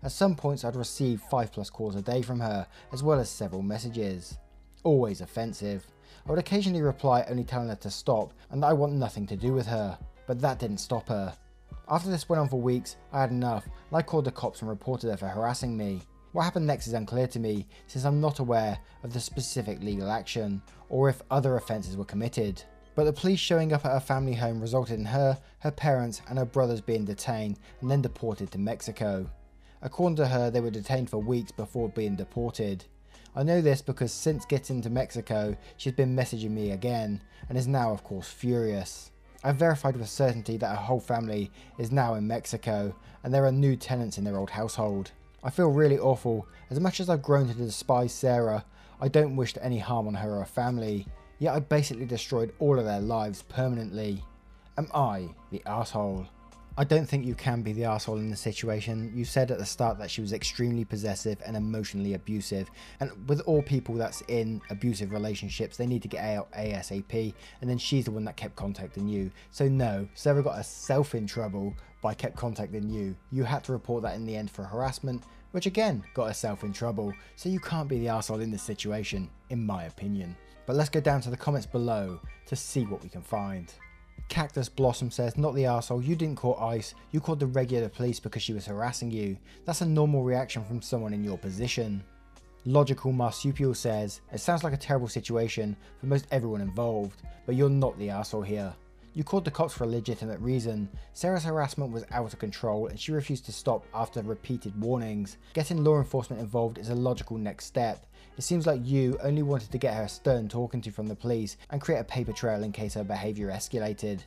At 0.03 0.11
some 0.11 0.35
points, 0.35 0.65
I'd 0.65 0.75
receive 0.75 1.21
5 1.31 1.53
plus 1.53 1.69
calls 1.69 1.95
a 1.95 2.01
day 2.01 2.21
from 2.21 2.41
her, 2.41 2.67
as 2.91 3.03
well 3.03 3.21
as 3.21 3.29
several 3.29 3.61
messages. 3.61 4.37
Always 4.83 5.21
offensive. 5.21 5.87
I 6.27 6.29
would 6.29 6.39
occasionally 6.39 6.81
reply 6.81 7.25
only 7.29 7.45
telling 7.45 7.69
her 7.69 7.75
to 7.75 7.89
stop 7.89 8.33
and 8.49 8.61
that 8.61 8.67
I 8.67 8.73
want 8.73 8.91
nothing 8.91 9.25
to 9.27 9.37
do 9.37 9.53
with 9.53 9.67
her, 9.67 9.97
but 10.27 10.41
that 10.41 10.59
didn't 10.59 10.79
stop 10.79 11.07
her. 11.07 11.33
After 11.87 12.09
this 12.09 12.27
went 12.27 12.41
on 12.41 12.49
for 12.49 12.59
weeks, 12.59 12.97
I 13.13 13.21
had 13.21 13.31
enough 13.31 13.63
and 13.65 13.97
I 13.97 14.01
called 14.01 14.25
the 14.25 14.31
cops 14.31 14.59
and 14.59 14.69
reported 14.69 15.09
her 15.09 15.15
for 15.15 15.27
harassing 15.27 15.77
me. 15.77 16.01
What 16.33 16.45
happened 16.45 16.65
next 16.65 16.87
is 16.87 16.93
unclear 16.93 17.27
to 17.27 17.39
me 17.39 17.67
since 17.85 18.05
I'm 18.05 18.19
not 18.19 18.39
aware 18.39 18.79
of 19.03 19.13
the 19.13 19.19
specific 19.19 19.83
legal 19.83 20.09
action 20.09 20.63
or 20.89 21.07
if 21.07 21.21
other 21.29 21.55
offences 21.57 21.95
were 21.95 22.05
committed. 22.05 22.63
But 22.95 23.03
the 23.03 23.13
police 23.13 23.39
showing 23.39 23.71
up 23.71 23.85
at 23.85 23.91
her 23.91 23.99
family 23.99 24.33
home 24.33 24.59
resulted 24.59 24.97
in 24.97 25.05
her, 25.05 25.39
her 25.59 25.69
parents, 25.69 26.23
and 26.27 26.39
her 26.39 26.45
brothers 26.45 26.81
being 26.81 27.05
detained 27.05 27.59
and 27.81 27.91
then 27.91 28.01
deported 28.01 28.49
to 28.49 28.57
Mexico. 28.57 29.29
According 29.83 30.15
to 30.15 30.27
her, 30.27 30.49
they 30.49 30.59
were 30.59 30.71
detained 30.71 31.11
for 31.11 31.19
weeks 31.19 31.51
before 31.51 31.89
being 31.89 32.15
deported. 32.15 32.83
I 33.35 33.43
know 33.43 33.61
this 33.61 33.83
because 33.83 34.11
since 34.11 34.43
getting 34.43 34.81
to 34.81 34.89
Mexico, 34.89 35.55
she's 35.77 35.93
been 35.93 36.15
messaging 36.15 36.49
me 36.49 36.71
again 36.71 37.21
and 37.47 37.59
is 37.59 37.67
now, 37.67 37.91
of 37.91 38.03
course, 38.03 38.27
furious. 38.27 39.11
I've 39.43 39.57
verified 39.57 39.97
with 39.97 40.09
certainty 40.09 40.57
that 40.57 40.69
her 40.69 40.83
whole 40.83 40.99
family 40.99 41.51
is 41.77 41.91
now 41.91 42.15
in 42.15 42.25
Mexico 42.25 42.95
and 43.23 43.31
there 43.31 43.45
are 43.45 43.51
new 43.51 43.75
tenants 43.75 44.17
in 44.17 44.23
their 44.23 44.37
old 44.37 44.49
household. 44.49 45.11
I 45.45 45.49
feel 45.49 45.67
really 45.67 45.99
awful. 45.99 46.47
As 46.69 46.79
much 46.79 47.01
as 47.01 47.09
I've 47.09 47.21
grown 47.21 47.49
to 47.49 47.53
despise 47.53 48.13
Sarah, 48.13 48.63
I 49.01 49.09
don't 49.09 49.35
wish 49.35 49.53
any 49.61 49.77
harm 49.77 50.07
on 50.07 50.13
her 50.13 50.35
or 50.35 50.39
her 50.39 50.45
family, 50.45 51.05
yet 51.37 51.53
I 51.53 51.59
basically 51.59 52.05
destroyed 52.05 52.53
all 52.59 52.79
of 52.79 52.85
their 52.85 53.01
lives 53.01 53.41
permanently. 53.43 54.23
Am 54.77 54.87
I 54.93 55.27
the 55.51 55.61
asshole? 55.65 56.25
I 56.75 56.85
don't 56.85 57.07
think 57.07 57.25
you 57.25 57.35
can 57.35 57.61
be 57.61 57.73
the 57.73 57.83
asshole 57.83 58.17
in 58.17 58.29
this 58.29 58.39
situation. 58.39 59.11
You 59.13 59.25
said 59.25 59.51
at 59.51 59.59
the 59.59 59.65
start 59.65 59.99
that 59.99 60.09
she 60.09 60.21
was 60.21 60.33
extremely 60.33 60.85
possessive 60.85 61.37
and 61.45 61.55
emotionally 61.57 62.13
abusive, 62.13 62.71
and 63.01 63.11
with 63.27 63.41
all 63.41 63.61
people 63.61 63.95
that's 63.95 64.21
in 64.29 64.61
abusive 64.69 65.11
relationships, 65.11 65.75
they 65.75 65.85
need 65.85 66.01
to 66.01 66.07
get 66.07 66.23
out 66.23 66.51
ASAP, 66.53 67.33
and 67.61 67.69
then 67.69 67.77
she's 67.77 68.05
the 68.05 68.11
one 68.11 68.23
that 68.23 68.37
kept 68.37 68.55
contacting 68.55 69.07
you. 69.09 69.29
So 69.51 69.67
no, 69.67 70.07
Sarah 70.15 70.41
got 70.41 70.55
herself 70.55 71.13
in 71.13 71.27
trouble 71.27 71.75
by 72.01 72.13
kept 72.15 72.35
contacting 72.35 72.89
you. 72.89 73.15
You 73.31 73.43
had 73.43 73.63
to 73.65 73.71
report 73.71 74.01
that 74.03 74.15
in 74.15 74.25
the 74.25 74.35
end 74.35 74.49
for 74.49 74.63
harassment, 74.63 75.23
which 75.53 75.67
again 75.67 76.03
got 76.13 76.27
herself 76.27 76.63
in 76.63 76.73
trouble. 76.73 77.13
So 77.35 77.47
you 77.47 77.59
can't 77.59 77.87
be 77.87 77.99
the 77.99 78.09
asshole 78.09 78.41
in 78.41 78.51
this 78.51 78.63
situation, 78.63 79.29
in 79.49 79.65
my 79.65 79.85
opinion. 79.85 80.35
But 80.65 80.75
let's 80.75 80.89
go 80.89 80.99
down 80.99 81.21
to 81.21 81.29
the 81.29 81.37
comments 81.37 81.67
below 81.67 82.19
to 82.47 82.55
see 82.55 82.85
what 82.85 83.03
we 83.03 83.09
can 83.09 83.21
find. 83.21 83.73
Cactus 84.29 84.69
Blossom 84.69 85.11
says, 85.11 85.37
not 85.37 85.53
the 85.53 85.65
asshole. 85.65 86.01
you 86.01 86.15
didn't 86.15 86.37
call 86.37 86.59
ICE, 86.59 86.95
you 87.11 87.19
called 87.19 87.39
the 87.39 87.45
regular 87.45 87.89
police 87.89 88.19
because 88.19 88.41
she 88.41 88.53
was 88.53 88.65
harassing 88.65 89.11
you. 89.11 89.37
That's 89.65 89.81
a 89.81 89.85
normal 89.85 90.23
reaction 90.23 90.63
from 90.65 90.81
someone 90.81 91.13
in 91.13 91.23
your 91.23 91.37
position. 91.37 92.03
Logical 92.65 93.11
Marsupial 93.11 93.73
says, 93.73 94.21
it 94.31 94.39
sounds 94.39 94.63
like 94.63 94.73
a 94.73 94.77
terrible 94.77 95.09
situation 95.09 95.75
for 95.99 96.07
most 96.07 96.27
everyone 96.31 96.61
involved, 96.61 97.21
but 97.45 97.55
you're 97.55 97.69
not 97.69 97.97
the 97.99 98.09
asshole 98.09 98.41
here. 98.41 98.73
You 99.15 99.23
called 99.23 99.45
the 99.45 99.51
cops 99.51 99.75
for 99.75 99.83
a 99.83 99.87
legitimate 99.87 100.39
reason. 100.39 100.89
Sarah's 101.13 101.43
harassment 101.43 101.91
was 101.91 102.03
out 102.11 102.33
of 102.33 102.39
control 102.39 102.87
and 102.87 102.99
she 102.99 103.11
refused 103.11 103.45
to 103.45 103.51
stop 103.51 103.85
after 103.93 104.23
repeated 104.23 104.79
warnings. 104.81 105.37
Getting 105.53 105.83
law 105.83 105.97
enforcement 105.99 106.41
involved 106.41 106.79
is 106.79 106.89
a 106.89 106.95
logical 106.95 107.37
next 107.37 107.65
step. 107.65 108.07
It 108.39 108.41
seems 108.41 108.65
like 108.65 108.81
you 108.83 109.19
only 109.21 109.43
wanted 109.43 109.71
to 109.71 109.77
get 109.77 109.93
her 109.93 110.07
stern 110.07 110.47
talking 110.47 110.81
to 110.81 110.91
from 110.91 111.05
the 111.05 111.15
police 111.15 111.57
and 111.69 111.79
create 111.79 111.99
a 111.99 112.03
paper 112.03 112.33
trail 112.33 112.63
in 112.63 112.71
case 112.71 112.95
her 112.95 113.03
behaviour 113.03 113.51
escalated. 113.51 114.21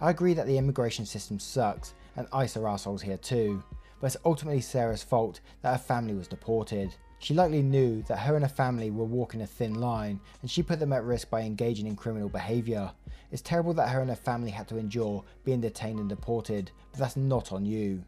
I 0.00 0.10
agree 0.10 0.34
that 0.34 0.46
the 0.46 0.58
immigration 0.58 1.04
system 1.04 1.40
sucks 1.40 1.94
and 2.16 2.28
ICE 2.32 2.56
are 2.58 2.68
assholes 2.68 3.02
here 3.02 3.16
too, 3.16 3.60
but 4.00 4.06
it's 4.06 4.24
ultimately 4.24 4.60
Sarah's 4.60 5.02
fault 5.02 5.40
that 5.62 5.72
her 5.72 5.78
family 5.78 6.14
was 6.14 6.28
deported. 6.28 6.94
She 7.20 7.34
likely 7.34 7.62
knew 7.62 8.02
that 8.02 8.18
her 8.18 8.36
and 8.36 8.44
her 8.44 8.48
family 8.48 8.90
were 8.90 9.04
walking 9.04 9.42
a 9.42 9.46
thin 9.46 9.74
line 9.74 10.20
and 10.40 10.50
she 10.50 10.62
put 10.62 10.78
them 10.78 10.92
at 10.92 11.04
risk 11.04 11.30
by 11.30 11.42
engaging 11.42 11.86
in 11.86 11.96
criminal 11.96 12.28
behaviour. 12.28 12.92
It's 13.32 13.42
terrible 13.42 13.74
that 13.74 13.88
her 13.90 14.00
and 14.00 14.10
her 14.10 14.16
family 14.16 14.50
had 14.50 14.68
to 14.68 14.78
endure 14.78 15.24
being 15.44 15.60
detained 15.60 15.98
and 15.98 16.08
deported, 16.08 16.70
but 16.92 17.00
that's 17.00 17.16
not 17.16 17.52
on 17.52 17.66
you. 17.66 18.02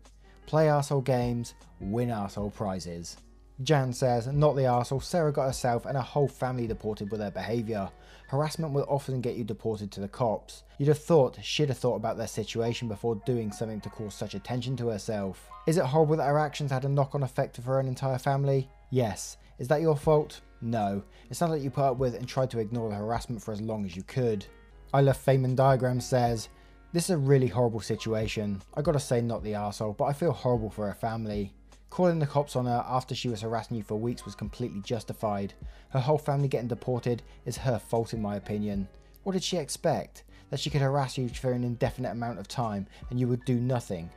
Play 0.47 0.67
arsehole 0.67 1.05
games, 1.05 1.55
win 1.81 2.09
arsehole 2.09 2.55
prizes. 2.55 3.17
Jan 3.63 3.93
says, 3.93 4.27
not 4.27 4.57
the 4.57 4.63
arsehole, 4.63 5.03
Sarah 5.03 5.33
got 5.33 5.47
herself 5.47 5.85
and 5.85 5.97
her 5.97 6.03
whole 6.03 6.29
family 6.29 6.67
deported 6.67 7.11
with 7.11 7.21
her 7.21 7.31
behaviour. 7.31 7.91
Harassment 8.29 8.73
will 8.73 8.87
often 8.89 9.21
get 9.21 9.35
you 9.35 9.45
deported 9.45 9.91
to 9.93 10.01
the 10.01 10.09
cops. 10.09 10.63
You'd 10.79 10.89
have 10.89 11.03
thought 11.03 11.39
she'd 11.43 11.69
have 11.69 11.77
thought 11.77 11.97
about 11.97 12.17
their 12.17 12.27
situation 12.27 12.89
before 12.89 13.21
doing 13.27 13.53
something 13.53 13.81
to 13.83 13.91
cause 13.91 14.15
such 14.15 14.35
attention 14.35 14.77
to 14.79 14.89
herself. 14.89 15.51
Is 15.67 15.77
it 15.77 15.85
horrible 15.85 16.17
that 16.17 16.29
her 16.29 16.39
actions 16.39 16.71
had 16.71 16.85
a 16.85 16.89
knock-on 16.89 17.23
effect 17.23 17.57
for 17.57 17.63
her 17.63 17.81
entire 17.81 18.19
family? 18.19 18.69
Yes. 18.91 19.37
Is 19.59 19.69
that 19.69 19.81
your 19.81 19.97
fault? 19.97 20.41
No. 20.61 21.03
It 21.31 21.37
sounds 21.37 21.53
like 21.53 21.63
you 21.63 21.71
put 21.71 21.85
up 21.85 21.99
with 21.99 22.15
and 22.15 22.27
tried 22.27 22.51
to 22.51 22.59
ignore 22.59 22.91
the 22.91 22.97
harassment 22.97 23.43
for 23.43 23.53
as 23.53 23.61
long 23.61 23.85
as 23.85 23.97
you 23.97 24.03
could. 24.03 24.45
I 24.93 25.01
love 25.01 25.29
and 25.29 25.57
Diagram 25.57 26.01
says, 26.01 26.49
This 26.93 27.05
is 27.05 27.11
a 27.11 27.19
really 27.19 27.47
horrible 27.47 27.81
situation. 27.81 28.61
I 28.75 28.83
gotta 28.83 28.99
say 28.99 29.21
not 29.21 29.45
the 29.45 29.55
asshole, 29.55 29.93
but 29.93 30.07
I 30.07 30.13
feel 30.13 30.33
horrible 30.33 30.71
for 30.71 30.89
her 30.89 30.95
family. 30.95 31.53
Calling 31.91 32.19
the 32.19 32.27
cops 32.27 32.57
on 32.57 32.67
her 32.67 32.85
after 32.89 33.15
she 33.15 33.29
was 33.29 33.41
harassing 33.41 33.77
you 33.77 33.83
for 33.83 33.97
weeks 33.97 34.25
was 34.25 34.35
completely 34.35 34.81
justified. 34.81 35.55
Her 35.91 36.01
whole 36.01 36.19
family 36.19 36.49
getting 36.49 36.69
deported 36.69 37.23
is 37.47 37.57
her 37.59 37.79
fault 37.79 38.13
in 38.13 38.21
my 38.21 38.37
opinion. 38.37 38.89
What 39.23 39.33
did 39.33 39.45
she 39.45 39.57
expect? 39.57 40.25
That 40.51 40.59
she 40.59 40.71
could 40.71 40.81
harass 40.81 41.17
you 41.17 41.29
for 41.29 41.53
an 41.53 41.63
indefinite 41.63 42.11
amount 42.11 42.41
of 42.41 42.49
time 42.49 42.87
and 43.11 43.21
you 43.21 43.29
would 43.29 43.45
do 43.45 43.57
nothing? 43.61 44.11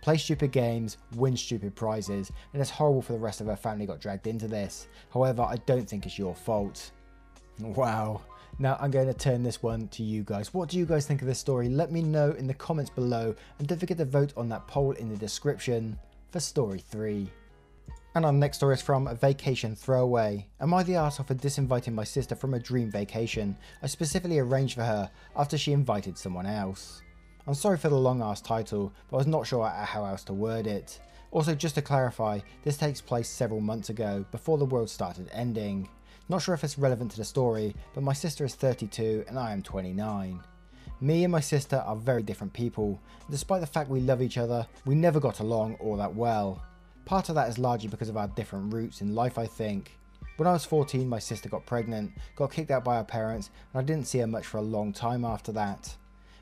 Play 0.00 0.16
stupid 0.16 0.52
games, 0.52 0.98
win 1.16 1.36
stupid 1.36 1.74
prizes, 1.74 2.30
and 2.52 2.60
it's 2.60 2.70
horrible 2.70 3.02
for 3.02 3.12
the 3.12 3.18
rest 3.18 3.40
of 3.40 3.46
her 3.48 3.56
family 3.56 3.86
got 3.86 4.00
dragged 4.00 4.26
into 4.26 4.48
this. 4.48 4.88
However, 5.12 5.42
I 5.42 5.56
don't 5.66 5.88
think 5.88 6.06
it's 6.06 6.18
your 6.18 6.34
fault. 6.34 6.92
Wow. 7.60 8.22
Now 8.60 8.76
I'm 8.80 8.90
going 8.90 9.06
to 9.06 9.14
turn 9.14 9.42
this 9.42 9.62
one 9.62 9.88
to 9.88 10.02
you 10.02 10.24
guys. 10.24 10.52
What 10.52 10.68
do 10.68 10.78
you 10.78 10.86
guys 10.86 11.06
think 11.06 11.22
of 11.22 11.28
this 11.28 11.38
story? 11.38 11.68
Let 11.68 11.92
me 11.92 12.02
know 12.02 12.32
in 12.32 12.46
the 12.46 12.54
comments 12.54 12.90
below 12.90 13.34
and 13.58 13.68
don't 13.68 13.78
forget 13.78 13.98
to 13.98 14.04
vote 14.04 14.32
on 14.36 14.48
that 14.48 14.66
poll 14.66 14.92
in 14.92 15.08
the 15.08 15.16
description 15.16 15.98
for 16.30 16.40
story 16.40 16.80
3. 16.80 17.30
And 18.14 18.24
our 18.24 18.32
next 18.32 18.56
story 18.56 18.74
is 18.74 18.82
from 18.82 19.14
Vacation 19.16 19.76
Throwaway. 19.76 20.48
Am 20.60 20.74
I 20.74 20.82
the 20.82 20.94
arsehole 20.94 21.26
for 21.26 21.34
disinviting 21.34 21.92
my 21.92 22.04
sister 22.04 22.34
from 22.34 22.54
a 22.54 22.58
dream 22.58 22.90
vacation 22.90 23.56
I 23.82 23.86
specifically 23.86 24.40
arranged 24.40 24.74
for 24.74 24.82
her 24.82 25.10
after 25.36 25.56
she 25.56 25.72
invited 25.72 26.18
someone 26.18 26.46
else? 26.46 27.02
I'm 27.48 27.54
sorry 27.54 27.78
for 27.78 27.88
the 27.88 27.96
long 27.96 28.20
ass 28.20 28.42
title, 28.42 28.92
but 29.08 29.16
I 29.16 29.20
was 29.20 29.26
not 29.26 29.46
sure 29.46 29.66
how 29.66 30.04
else 30.04 30.22
to 30.24 30.34
word 30.34 30.66
it. 30.66 31.00
Also, 31.30 31.54
just 31.54 31.76
to 31.76 31.80
clarify, 31.80 32.40
this 32.62 32.76
takes 32.76 33.00
place 33.00 33.26
several 33.26 33.62
months 33.62 33.88
ago, 33.88 34.22
before 34.30 34.58
the 34.58 34.66
world 34.66 34.90
started 34.90 35.30
ending. 35.32 35.88
Not 36.28 36.42
sure 36.42 36.52
if 36.54 36.62
it's 36.62 36.78
relevant 36.78 37.10
to 37.12 37.16
the 37.16 37.24
story, 37.24 37.74
but 37.94 38.04
my 38.04 38.12
sister 38.12 38.44
is 38.44 38.54
32 38.54 39.24
and 39.28 39.38
I 39.38 39.54
am 39.54 39.62
29. 39.62 40.42
Me 41.00 41.24
and 41.24 41.32
my 41.32 41.40
sister 41.40 41.76
are 41.86 41.96
very 41.96 42.22
different 42.22 42.52
people, 42.52 43.00
despite 43.30 43.62
the 43.62 43.66
fact 43.66 43.88
we 43.88 44.00
love 44.00 44.20
each 44.20 44.36
other, 44.36 44.66
we 44.84 44.94
never 44.94 45.18
got 45.18 45.40
along 45.40 45.76
all 45.80 45.96
that 45.96 46.14
well. 46.14 46.62
Part 47.06 47.30
of 47.30 47.34
that 47.36 47.48
is 47.48 47.58
largely 47.58 47.88
because 47.88 48.10
of 48.10 48.18
our 48.18 48.28
different 48.28 48.74
routes 48.74 49.00
in 49.00 49.14
life 49.14 49.38
I 49.38 49.46
think. 49.46 49.96
When 50.36 50.46
I 50.46 50.52
was 50.52 50.66
14 50.66 51.08
my 51.08 51.18
sister 51.18 51.48
got 51.48 51.64
pregnant, 51.64 52.12
got 52.36 52.52
kicked 52.52 52.70
out 52.70 52.84
by 52.84 52.96
her 52.96 53.04
parents, 53.04 53.48
and 53.72 53.80
I 53.80 53.84
didn't 53.86 54.06
see 54.06 54.18
her 54.18 54.26
much 54.26 54.44
for 54.44 54.58
a 54.58 54.60
long 54.60 54.92
time 54.92 55.24
after 55.24 55.50
that. 55.52 55.96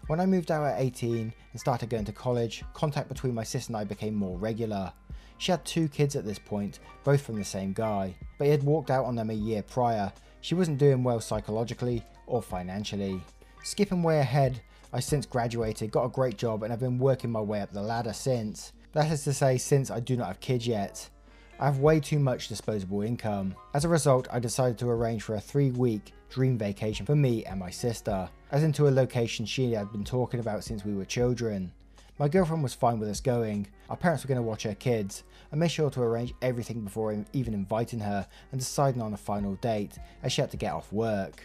When 0.07 0.21
I 0.21 0.27
moved 0.27 0.51
out 0.51 0.65
at 0.65 0.81
18 0.81 1.33
and 1.53 1.61
started 1.61 1.91
going 1.91 2.05
to 2.05 2.13
college, 2.13 2.63
contact 2.75 3.09
between 3.09 3.35
my 3.35 3.43
sister 3.43 3.71
and 3.71 3.77
I 3.77 3.85
became 3.85 4.15
more 4.15 4.39
regular. 4.39 4.93
She 5.39 5.51
had 5.51 5.65
two 5.65 5.89
kids 5.89 6.17
at 6.17 6.25
this 6.25 6.39
point, 6.39 6.79
both 7.05 7.21
from 7.21 7.37
the 7.37 7.45
same 7.45 7.73
guy, 7.73 8.15
but 8.39 8.45
he 8.45 8.51
had 8.51 8.63
walked 8.63 8.91
out 8.91 9.05
on 9.05 9.17
them 9.17 9.31
a 9.31 9.35
year 9.35 9.63
prior. 9.63 10.13
She 10.41 10.55
wasn't 10.55 10.79
doing 10.79 11.03
well 11.03 11.21
psychologically 11.21 12.05
or 12.27 12.41
financially. 12.41 13.21
Skipping 13.65 14.03
way 14.03 14.21
ahead, 14.21 14.61
I 14.93 15.01
since 15.01 15.27
graduated, 15.27 15.91
got 15.91 16.05
a 16.05 16.09
great 16.09 16.39
job 16.39 16.63
and 16.63 16.71
have 16.71 16.81
been 16.81 16.99
working 16.99 17.31
my 17.31 17.41
way 17.41 17.61
up 17.61 17.73
the 17.73 17.83
ladder 17.83 18.13
since. 18.13 18.73
That 18.93 19.11
is 19.11 19.25
to 19.25 19.35
say 19.35 19.59
since 19.59 19.91
I 19.91 20.01
do 20.01 20.17
not 20.17 20.29
have 20.29 20.41
kids 20.41 20.67
yet. 20.67 21.11
I 21.59 21.65
have 21.67 21.81
way 21.81 22.01
too 22.01 22.19
much 22.19 22.49
disposable 22.49 23.03
income. 23.03 23.57
As 23.75 23.85
a 23.85 23.89
result, 23.89 24.29
I 24.31 24.39
decided 24.39 24.79
to 24.79 24.89
arrange 24.89 25.23
for 25.23 25.35
a 25.35 25.41
three 25.41 25.71
week 25.71 26.13
dream 26.37 26.59
vacation 26.59 27.07
for 27.07 27.17
me 27.17 27.47
and 27.47 27.59
my 27.59 27.71
sister, 27.71 28.29
as 28.53 28.63
into 28.63 28.89
a 28.89 28.91
location 28.91 29.47
she 29.47 29.73
had 29.73 29.91
been 29.91 30.05
talking 30.05 30.39
about 30.39 30.63
since 30.63 30.85
we 30.85 30.95
were 30.95 31.07
children. 31.07 31.73
My 32.19 32.29
girlfriend 32.29 32.63
was 32.63 32.75
fine 32.75 32.99
with 32.99 33.09
us 33.09 33.23
going. 33.23 33.69
Our 33.89 33.97
parents 33.97 34.23
were 34.23 34.29
going 34.29 34.37
to 34.37 34.47
watch 34.47 34.65
her 34.65 34.75
kids. 34.75 35.25
I 35.51 35.57
made 35.57 35.71
sure 35.71 35.89
to 35.89 36.03
arrange 36.03 36.35
everything 36.43 36.83
before 36.83 37.17
even 37.33 37.55
inviting 37.55 38.01
her 38.01 38.29
and 38.53 38.61
deciding 38.61 39.01
on 39.01 39.15
a 39.15 39.17
final 39.17 39.55
date, 39.63 39.99
as 40.23 40.31
she 40.31 40.43
had 40.43 40.51
to 40.51 40.59
get 40.59 40.75
off 40.75 40.93
work. 40.93 41.43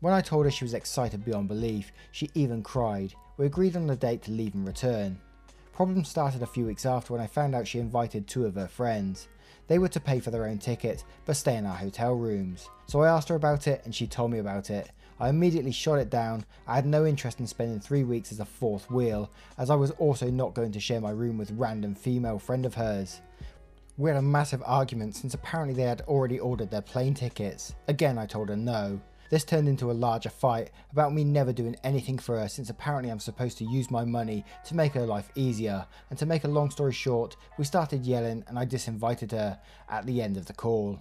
When 0.00 0.12
I 0.12 0.20
told 0.20 0.44
her 0.44 0.50
she 0.50 0.64
was 0.64 0.74
excited 0.74 1.24
beyond 1.24 1.48
belief, 1.48 1.90
she 2.12 2.28
even 2.34 2.62
cried. 2.62 3.14
We 3.38 3.46
agreed 3.46 3.76
on 3.76 3.88
a 3.88 3.96
date 3.96 4.20
to 4.24 4.30
leave 4.30 4.54
and 4.54 4.66
return. 4.66 5.18
Problems 5.72 6.10
started 6.10 6.42
a 6.42 6.46
few 6.46 6.66
weeks 6.66 6.84
after 6.84 7.14
when 7.14 7.22
I 7.22 7.26
found 7.26 7.54
out 7.54 7.66
she 7.66 7.78
invited 7.78 8.26
two 8.26 8.44
of 8.44 8.56
her 8.56 8.68
friends. 8.68 9.28
They 9.68 9.78
were 9.78 9.88
to 9.88 10.00
pay 10.00 10.18
for 10.18 10.30
their 10.30 10.46
own 10.46 10.58
tickets 10.58 11.04
but 11.24 11.36
stay 11.36 11.56
in 11.56 11.66
our 11.66 11.76
hotel 11.76 12.14
rooms. 12.14 12.68
So 12.86 13.02
I 13.02 13.08
asked 13.08 13.28
her 13.28 13.36
about 13.36 13.66
it 13.66 13.82
and 13.84 13.94
she 13.94 14.06
told 14.06 14.32
me 14.32 14.38
about 14.38 14.70
it. 14.70 14.90
I 15.20 15.28
immediately 15.28 15.72
shot 15.72 15.98
it 15.98 16.10
down. 16.10 16.44
I 16.66 16.76
had 16.76 16.86
no 16.86 17.04
interest 17.04 17.40
in 17.40 17.46
spending 17.46 17.80
three 17.80 18.04
weeks 18.04 18.32
as 18.32 18.40
a 18.40 18.44
fourth 18.44 18.90
wheel, 18.90 19.30
as 19.58 19.68
I 19.68 19.74
was 19.74 19.90
also 19.92 20.30
not 20.30 20.54
going 20.54 20.72
to 20.72 20.80
share 20.80 21.00
my 21.00 21.10
room 21.10 21.38
with 21.38 21.50
random 21.52 21.94
female 21.94 22.38
friend 22.38 22.64
of 22.64 22.74
hers. 22.74 23.20
We 23.96 24.10
had 24.10 24.16
a 24.16 24.22
massive 24.22 24.62
argument 24.64 25.16
since 25.16 25.34
apparently 25.34 25.74
they 25.74 25.88
had 25.88 26.02
already 26.02 26.38
ordered 26.38 26.70
their 26.70 26.82
plane 26.82 27.14
tickets. 27.14 27.74
Again 27.88 28.16
I 28.16 28.26
told 28.26 28.48
her 28.48 28.56
no. 28.56 29.00
This 29.30 29.44
turned 29.44 29.68
into 29.68 29.90
a 29.90 29.92
larger 29.92 30.30
fight 30.30 30.70
about 30.90 31.12
me 31.12 31.22
never 31.22 31.52
doing 31.52 31.76
anything 31.84 32.18
for 32.18 32.38
her 32.38 32.48
since 32.48 32.70
apparently 32.70 33.10
I'm 33.10 33.18
supposed 33.18 33.58
to 33.58 33.64
use 33.64 33.90
my 33.90 34.04
money 34.04 34.44
to 34.64 34.74
make 34.74 34.94
her 34.94 35.04
life 35.04 35.28
easier 35.34 35.86
and 36.08 36.18
to 36.18 36.26
make 36.26 36.44
a 36.44 36.48
long 36.48 36.70
story 36.70 36.94
short, 36.94 37.36
we 37.58 37.64
started 37.64 38.06
yelling 38.06 38.42
and 38.48 38.58
I 38.58 38.64
disinvited 38.64 39.32
her 39.32 39.58
at 39.90 40.06
the 40.06 40.22
end 40.22 40.38
of 40.38 40.46
the 40.46 40.54
call. 40.54 40.98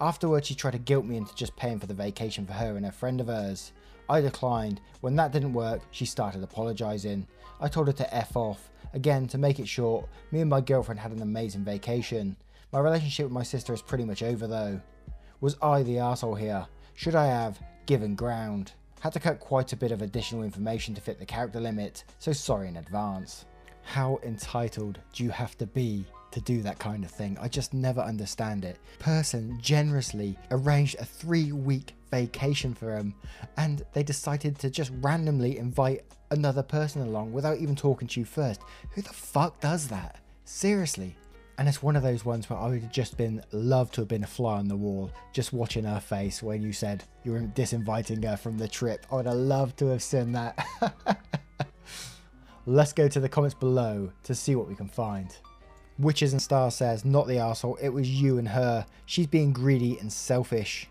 Afterwards 0.00 0.48
she 0.48 0.54
tried 0.54 0.72
to 0.72 0.78
guilt 0.78 1.06
me 1.06 1.16
into 1.16 1.34
just 1.34 1.56
paying 1.56 1.78
for 1.78 1.86
the 1.86 1.94
vacation 1.94 2.44
for 2.46 2.52
her 2.52 2.76
and 2.76 2.84
a 2.84 2.92
friend 2.92 3.20
of 3.20 3.28
hers. 3.28 3.72
I 4.08 4.20
declined. 4.20 4.80
When 5.00 5.16
that 5.16 5.32
didn't 5.32 5.54
work, 5.54 5.80
she 5.92 6.04
started 6.04 6.42
apologising. 6.42 7.26
I 7.60 7.68
told 7.68 7.86
her 7.86 7.92
to 7.94 8.14
F 8.14 8.36
off. 8.36 8.70
Again, 8.92 9.26
to 9.28 9.38
make 9.38 9.58
it 9.58 9.68
short, 9.68 10.06
me 10.30 10.40
and 10.40 10.50
my 10.50 10.60
girlfriend 10.60 11.00
had 11.00 11.12
an 11.12 11.22
amazing 11.22 11.64
vacation. 11.64 12.36
My 12.72 12.80
relationship 12.80 13.24
with 13.24 13.32
my 13.32 13.42
sister 13.42 13.72
is 13.72 13.80
pretty 13.80 14.04
much 14.04 14.22
over 14.22 14.46
though. 14.46 14.80
Was 15.40 15.56
I 15.62 15.82
the 15.82 15.98
asshole 15.98 16.34
here? 16.34 16.66
Should 16.94 17.14
I 17.14 17.26
have 17.26 17.60
given 17.86 18.14
ground? 18.14 18.72
Had 19.00 19.12
to 19.14 19.20
cut 19.20 19.40
quite 19.40 19.72
a 19.72 19.76
bit 19.76 19.92
of 19.92 20.02
additional 20.02 20.44
information 20.44 20.94
to 20.94 21.00
fit 21.00 21.18
the 21.18 21.26
character 21.26 21.60
limit, 21.60 22.04
so 22.18 22.32
sorry 22.32 22.68
in 22.68 22.76
advance. 22.76 23.46
How 23.82 24.20
entitled 24.22 25.00
do 25.12 25.24
you 25.24 25.30
have 25.30 25.58
to 25.58 25.66
be 25.66 26.04
to 26.30 26.40
do 26.40 26.62
that 26.62 26.78
kind 26.78 27.02
of 27.04 27.10
thing? 27.10 27.36
I 27.40 27.48
just 27.48 27.74
never 27.74 28.00
understand 28.00 28.64
it. 28.64 28.78
Person 29.00 29.58
generously 29.60 30.38
arranged 30.50 30.96
a 31.00 31.04
three 31.04 31.50
week 31.50 31.94
vacation 32.10 32.74
for 32.74 32.94
him 32.94 33.14
and 33.56 33.84
they 33.92 34.02
decided 34.02 34.58
to 34.60 34.70
just 34.70 34.92
randomly 35.00 35.58
invite 35.58 36.04
another 36.30 36.62
person 36.62 37.02
along 37.02 37.32
without 37.32 37.58
even 37.58 37.74
talking 37.74 38.06
to 38.06 38.20
you 38.20 38.26
first. 38.26 38.60
Who 38.92 39.02
the 39.02 39.12
fuck 39.12 39.60
does 39.60 39.88
that? 39.88 40.20
Seriously. 40.44 41.16
And 41.62 41.68
it's 41.68 41.80
one 41.80 41.94
of 41.94 42.02
those 42.02 42.24
ones 42.24 42.50
where 42.50 42.58
I 42.58 42.66
would 42.66 42.82
have 42.82 42.90
just 42.90 43.16
been 43.16 43.40
love 43.52 43.92
to 43.92 44.00
have 44.00 44.08
been 44.08 44.24
a 44.24 44.26
fly 44.26 44.58
on 44.58 44.66
the 44.66 44.74
wall, 44.74 45.12
just 45.32 45.52
watching 45.52 45.84
her 45.84 46.00
face 46.00 46.42
when 46.42 46.60
you 46.60 46.72
said 46.72 47.04
you 47.22 47.30
were 47.30 47.38
disinviting 47.38 48.24
her 48.24 48.36
from 48.36 48.58
the 48.58 48.66
trip. 48.66 49.06
I 49.12 49.14
would 49.14 49.26
have 49.26 49.36
loved 49.36 49.78
to 49.78 49.86
have 49.86 50.02
seen 50.02 50.32
that. 50.32 50.58
Let's 52.66 52.92
go 52.92 53.06
to 53.06 53.20
the 53.20 53.28
comments 53.28 53.54
below 53.54 54.10
to 54.24 54.34
see 54.34 54.56
what 54.56 54.68
we 54.68 54.74
can 54.74 54.88
find. 54.88 55.36
Witches 56.00 56.32
and 56.32 56.42
Star 56.42 56.72
says, 56.72 57.04
not 57.04 57.28
the 57.28 57.38
asshole, 57.38 57.78
it 57.80 57.90
was 57.90 58.10
you 58.10 58.38
and 58.38 58.48
her. 58.48 58.84
She's 59.06 59.28
being 59.28 59.52
greedy 59.52 60.00
and 60.00 60.12
selfish. 60.12 60.88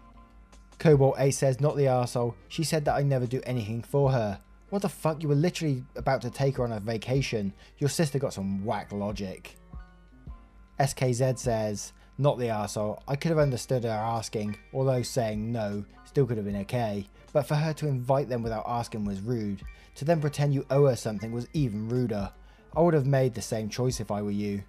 Cobalt 0.79 1.17
A 1.19 1.31
says, 1.31 1.59
not 1.59 1.75
the 1.75 1.87
asshole. 1.87 2.33
She 2.47 2.63
said 2.63 2.85
that 2.85 2.95
I 2.95 3.03
never 3.03 3.27
do 3.27 3.41
anything 3.45 3.83
for 3.83 4.09
her. 4.13 4.39
What 4.69 4.83
the 4.83 4.87
fuck? 4.87 5.21
You 5.21 5.27
were 5.27 5.35
literally 5.35 5.83
about 5.97 6.21
to 6.21 6.29
take 6.29 6.55
her 6.55 6.63
on 6.63 6.71
a 6.71 6.79
vacation. 6.79 7.51
Your 7.79 7.89
sister 7.89 8.19
got 8.19 8.33
some 8.33 8.63
whack 8.63 8.93
logic. 8.93 9.57
SKZ 10.81 11.37
says, 11.37 11.93
not 12.17 12.39
the 12.39 12.47
arsehole. 12.47 13.01
I 13.07 13.15
could 13.15 13.29
have 13.29 13.37
understood 13.37 13.83
her 13.83 13.89
asking, 13.89 14.57
although 14.73 15.03
saying 15.03 15.51
no 15.51 15.85
still 16.05 16.25
could 16.25 16.37
have 16.37 16.45
been 16.45 16.61
okay. 16.61 17.07
But 17.33 17.47
for 17.47 17.53
her 17.53 17.71
to 17.73 17.87
invite 17.87 18.29
them 18.29 18.41
without 18.41 18.65
asking 18.67 19.05
was 19.05 19.21
rude. 19.21 19.61
To 19.95 20.05
then 20.05 20.19
pretend 20.19 20.55
you 20.55 20.65
owe 20.71 20.87
her 20.87 20.95
something 20.95 21.31
was 21.31 21.47
even 21.53 21.87
ruder. 21.87 22.31
I 22.75 22.81
would 22.81 22.95
have 22.95 23.05
made 23.05 23.35
the 23.35 23.43
same 23.43 23.69
choice 23.69 23.99
if 23.99 24.09
I 24.09 24.23
were 24.23 24.31
you. 24.31 24.63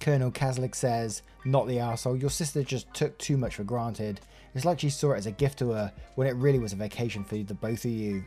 Colonel 0.00 0.30
Kazlik 0.30 0.74
says, 0.74 1.22
not 1.44 1.66
the 1.66 1.76
arsehole, 1.76 2.18
your 2.18 2.30
sister 2.30 2.62
just 2.62 2.92
took 2.94 3.18
too 3.18 3.36
much 3.36 3.56
for 3.56 3.64
granted. 3.64 4.20
It's 4.54 4.64
like 4.64 4.80
she 4.80 4.88
saw 4.88 5.12
it 5.12 5.18
as 5.18 5.26
a 5.26 5.32
gift 5.32 5.58
to 5.58 5.72
her 5.72 5.92
when 6.14 6.26
it 6.26 6.36
really 6.36 6.58
was 6.58 6.72
a 6.72 6.76
vacation 6.76 7.22
for 7.22 7.36
the 7.36 7.54
both 7.54 7.84
of 7.84 7.90
you. 7.90 8.24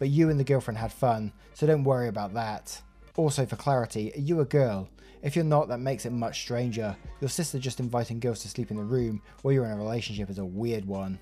But 0.00 0.08
you 0.08 0.28
and 0.28 0.40
the 0.40 0.44
girlfriend 0.44 0.78
had 0.78 0.92
fun, 0.92 1.32
so 1.54 1.68
don't 1.68 1.84
worry 1.84 2.08
about 2.08 2.34
that. 2.34 2.82
Also 3.16 3.44
for 3.44 3.56
clarity, 3.56 4.12
are 4.14 4.20
you 4.20 4.40
a 4.40 4.44
girl? 4.44 4.88
If 5.22 5.36
you're 5.36 5.44
not, 5.44 5.68
that 5.68 5.78
makes 5.78 6.06
it 6.06 6.10
much 6.10 6.40
stranger. 6.40 6.96
Your 7.20 7.28
sister 7.28 7.58
just 7.58 7.78
inviting 7.78 8.18
girls 8.18 8.40
to 8.40 8.48
sleep 8.48 8.70
in 8.70 8.76
the 8.76 8.82
room 8.82 9.22
while 9.42 9.52
you're 9.52 9.64
in 9.66 9.70
a 9.70 9.76
relationship 9.76 10.30
is 10.30 10.38
a 10.38 10.44
weird 10.44 10.84
one. 10.84 11.18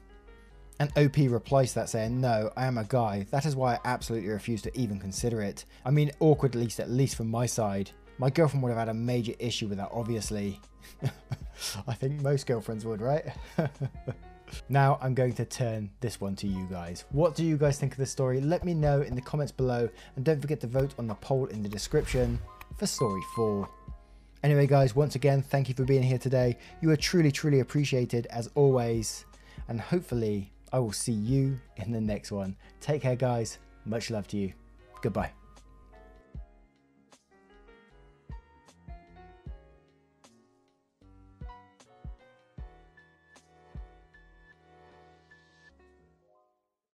And 0.78 0.90
OP 0.96 1.16
replies 1.18 1.74
that 1.74 1.90
saying, 1.90 2.18
no, 2.18 2.50
I 2.56 2.64
am 2.64 2.78
a 2.78 2.84
guy. 2.84 3.26
That 3.30 3.44
is 3.44 3.54
why 3.54 3.74
I 3.74 3.80
absolutely 3.84 4.30
refuse 4.30 4.62
to 4.62 4.78
even 4.78 4.98
consider 4.98 5.42
it. 5.42 5.66
I 5.84 5.90
mean, 5.90 6.10
awkward 6.20 6.54
at 6.54 6.60
least, 6.62 6.80
at 6.80 6.88
least 6.88 7.16
from 7.16 7.30
my 7.30 7.44
side. 7.44 7.90
My 8.16 8.30
girlfriend 8.30 8.62
would 8.62 8.70
have 8.70 8.78
had 8.78 8.88
a 8.88 8.94
major 8.94 9.34
issue 9.38 9.68
with 9.68 9.76
that, 9.76 9.90
obviously. 9.92 10.58
I 11.86 11.92
think 11.92 12.22
most 12.22 12.46
girlfriends 12.46 12.86
would, 12.86 13.02
right? 13.02 13.26
Now 14.68 14.98
I'm 15.00 15.14
going 15.14 15.32
to 15.34 15.44
turn 15.44 15.90
this 16.00 16.20
one 16.20 16.36
to 16.36 16.46
you 16.46 16.66
guys. 16.70 17.04
What 17.10 17.34
do 17.34 17.44
you 17.44 17.56
guys 17.56 17.78
think 17.78 17.92
of 17.92 17.98
the 17.98 18.06
story? 18.06 18.40
Let 18.40 18.64
me 18.64 18.74
know 18.74 19.02
in 19.02 19.14
the 19.14 19.20
comments 19.20 19.52
below 19.52 19.88
and 20.16 20.24
don't 20.24 20.40
forget 20.40 20.60
to 20.60 20.66
vote 20.66 20.94
on 20.98 21.06
the 21.06 21.14
poll 21.14 21.46
in 21.46 21.62
the 21.62 21.68
description 21.68 22.38
for 22.76 22.86
story 22.86 23.22
4. 23.36 23.68
Anyway 24.42 24.66
guys, 24.66 24.96
once 24.96 25.14
again, 25.14 25.42
thank 25.42 25.68
you 25.68 25.74
for 25.74 25.84
being 25.84 26.02
here 26.02 26.18
today. 26.18 26.56
You 26.80 26.90
are 26.90 26.96
truly, 26.96 27.30
truly 27.30 27.60
appreciated 27.60 28.26
as 28.26 28.50
always. 28.54 29.24
And 29.68 29.80
hopefully 29.80 30.52
I 30.72 30.78
will 30.78 30.92
see 30.92 31.12
you 31.12 31.58
in 31.76 31.92
the 31.92 32.00
next 32.00 32.32
one. 32.32 32.56
Take 32.80 33.02
care 33.02 33.16
guys. 33.16 33.58
Much 33.84 34.10
love 34.10 34.28
to 34.28 34.36
you. 34.36 34.52
Goodbye. 35.02 35.39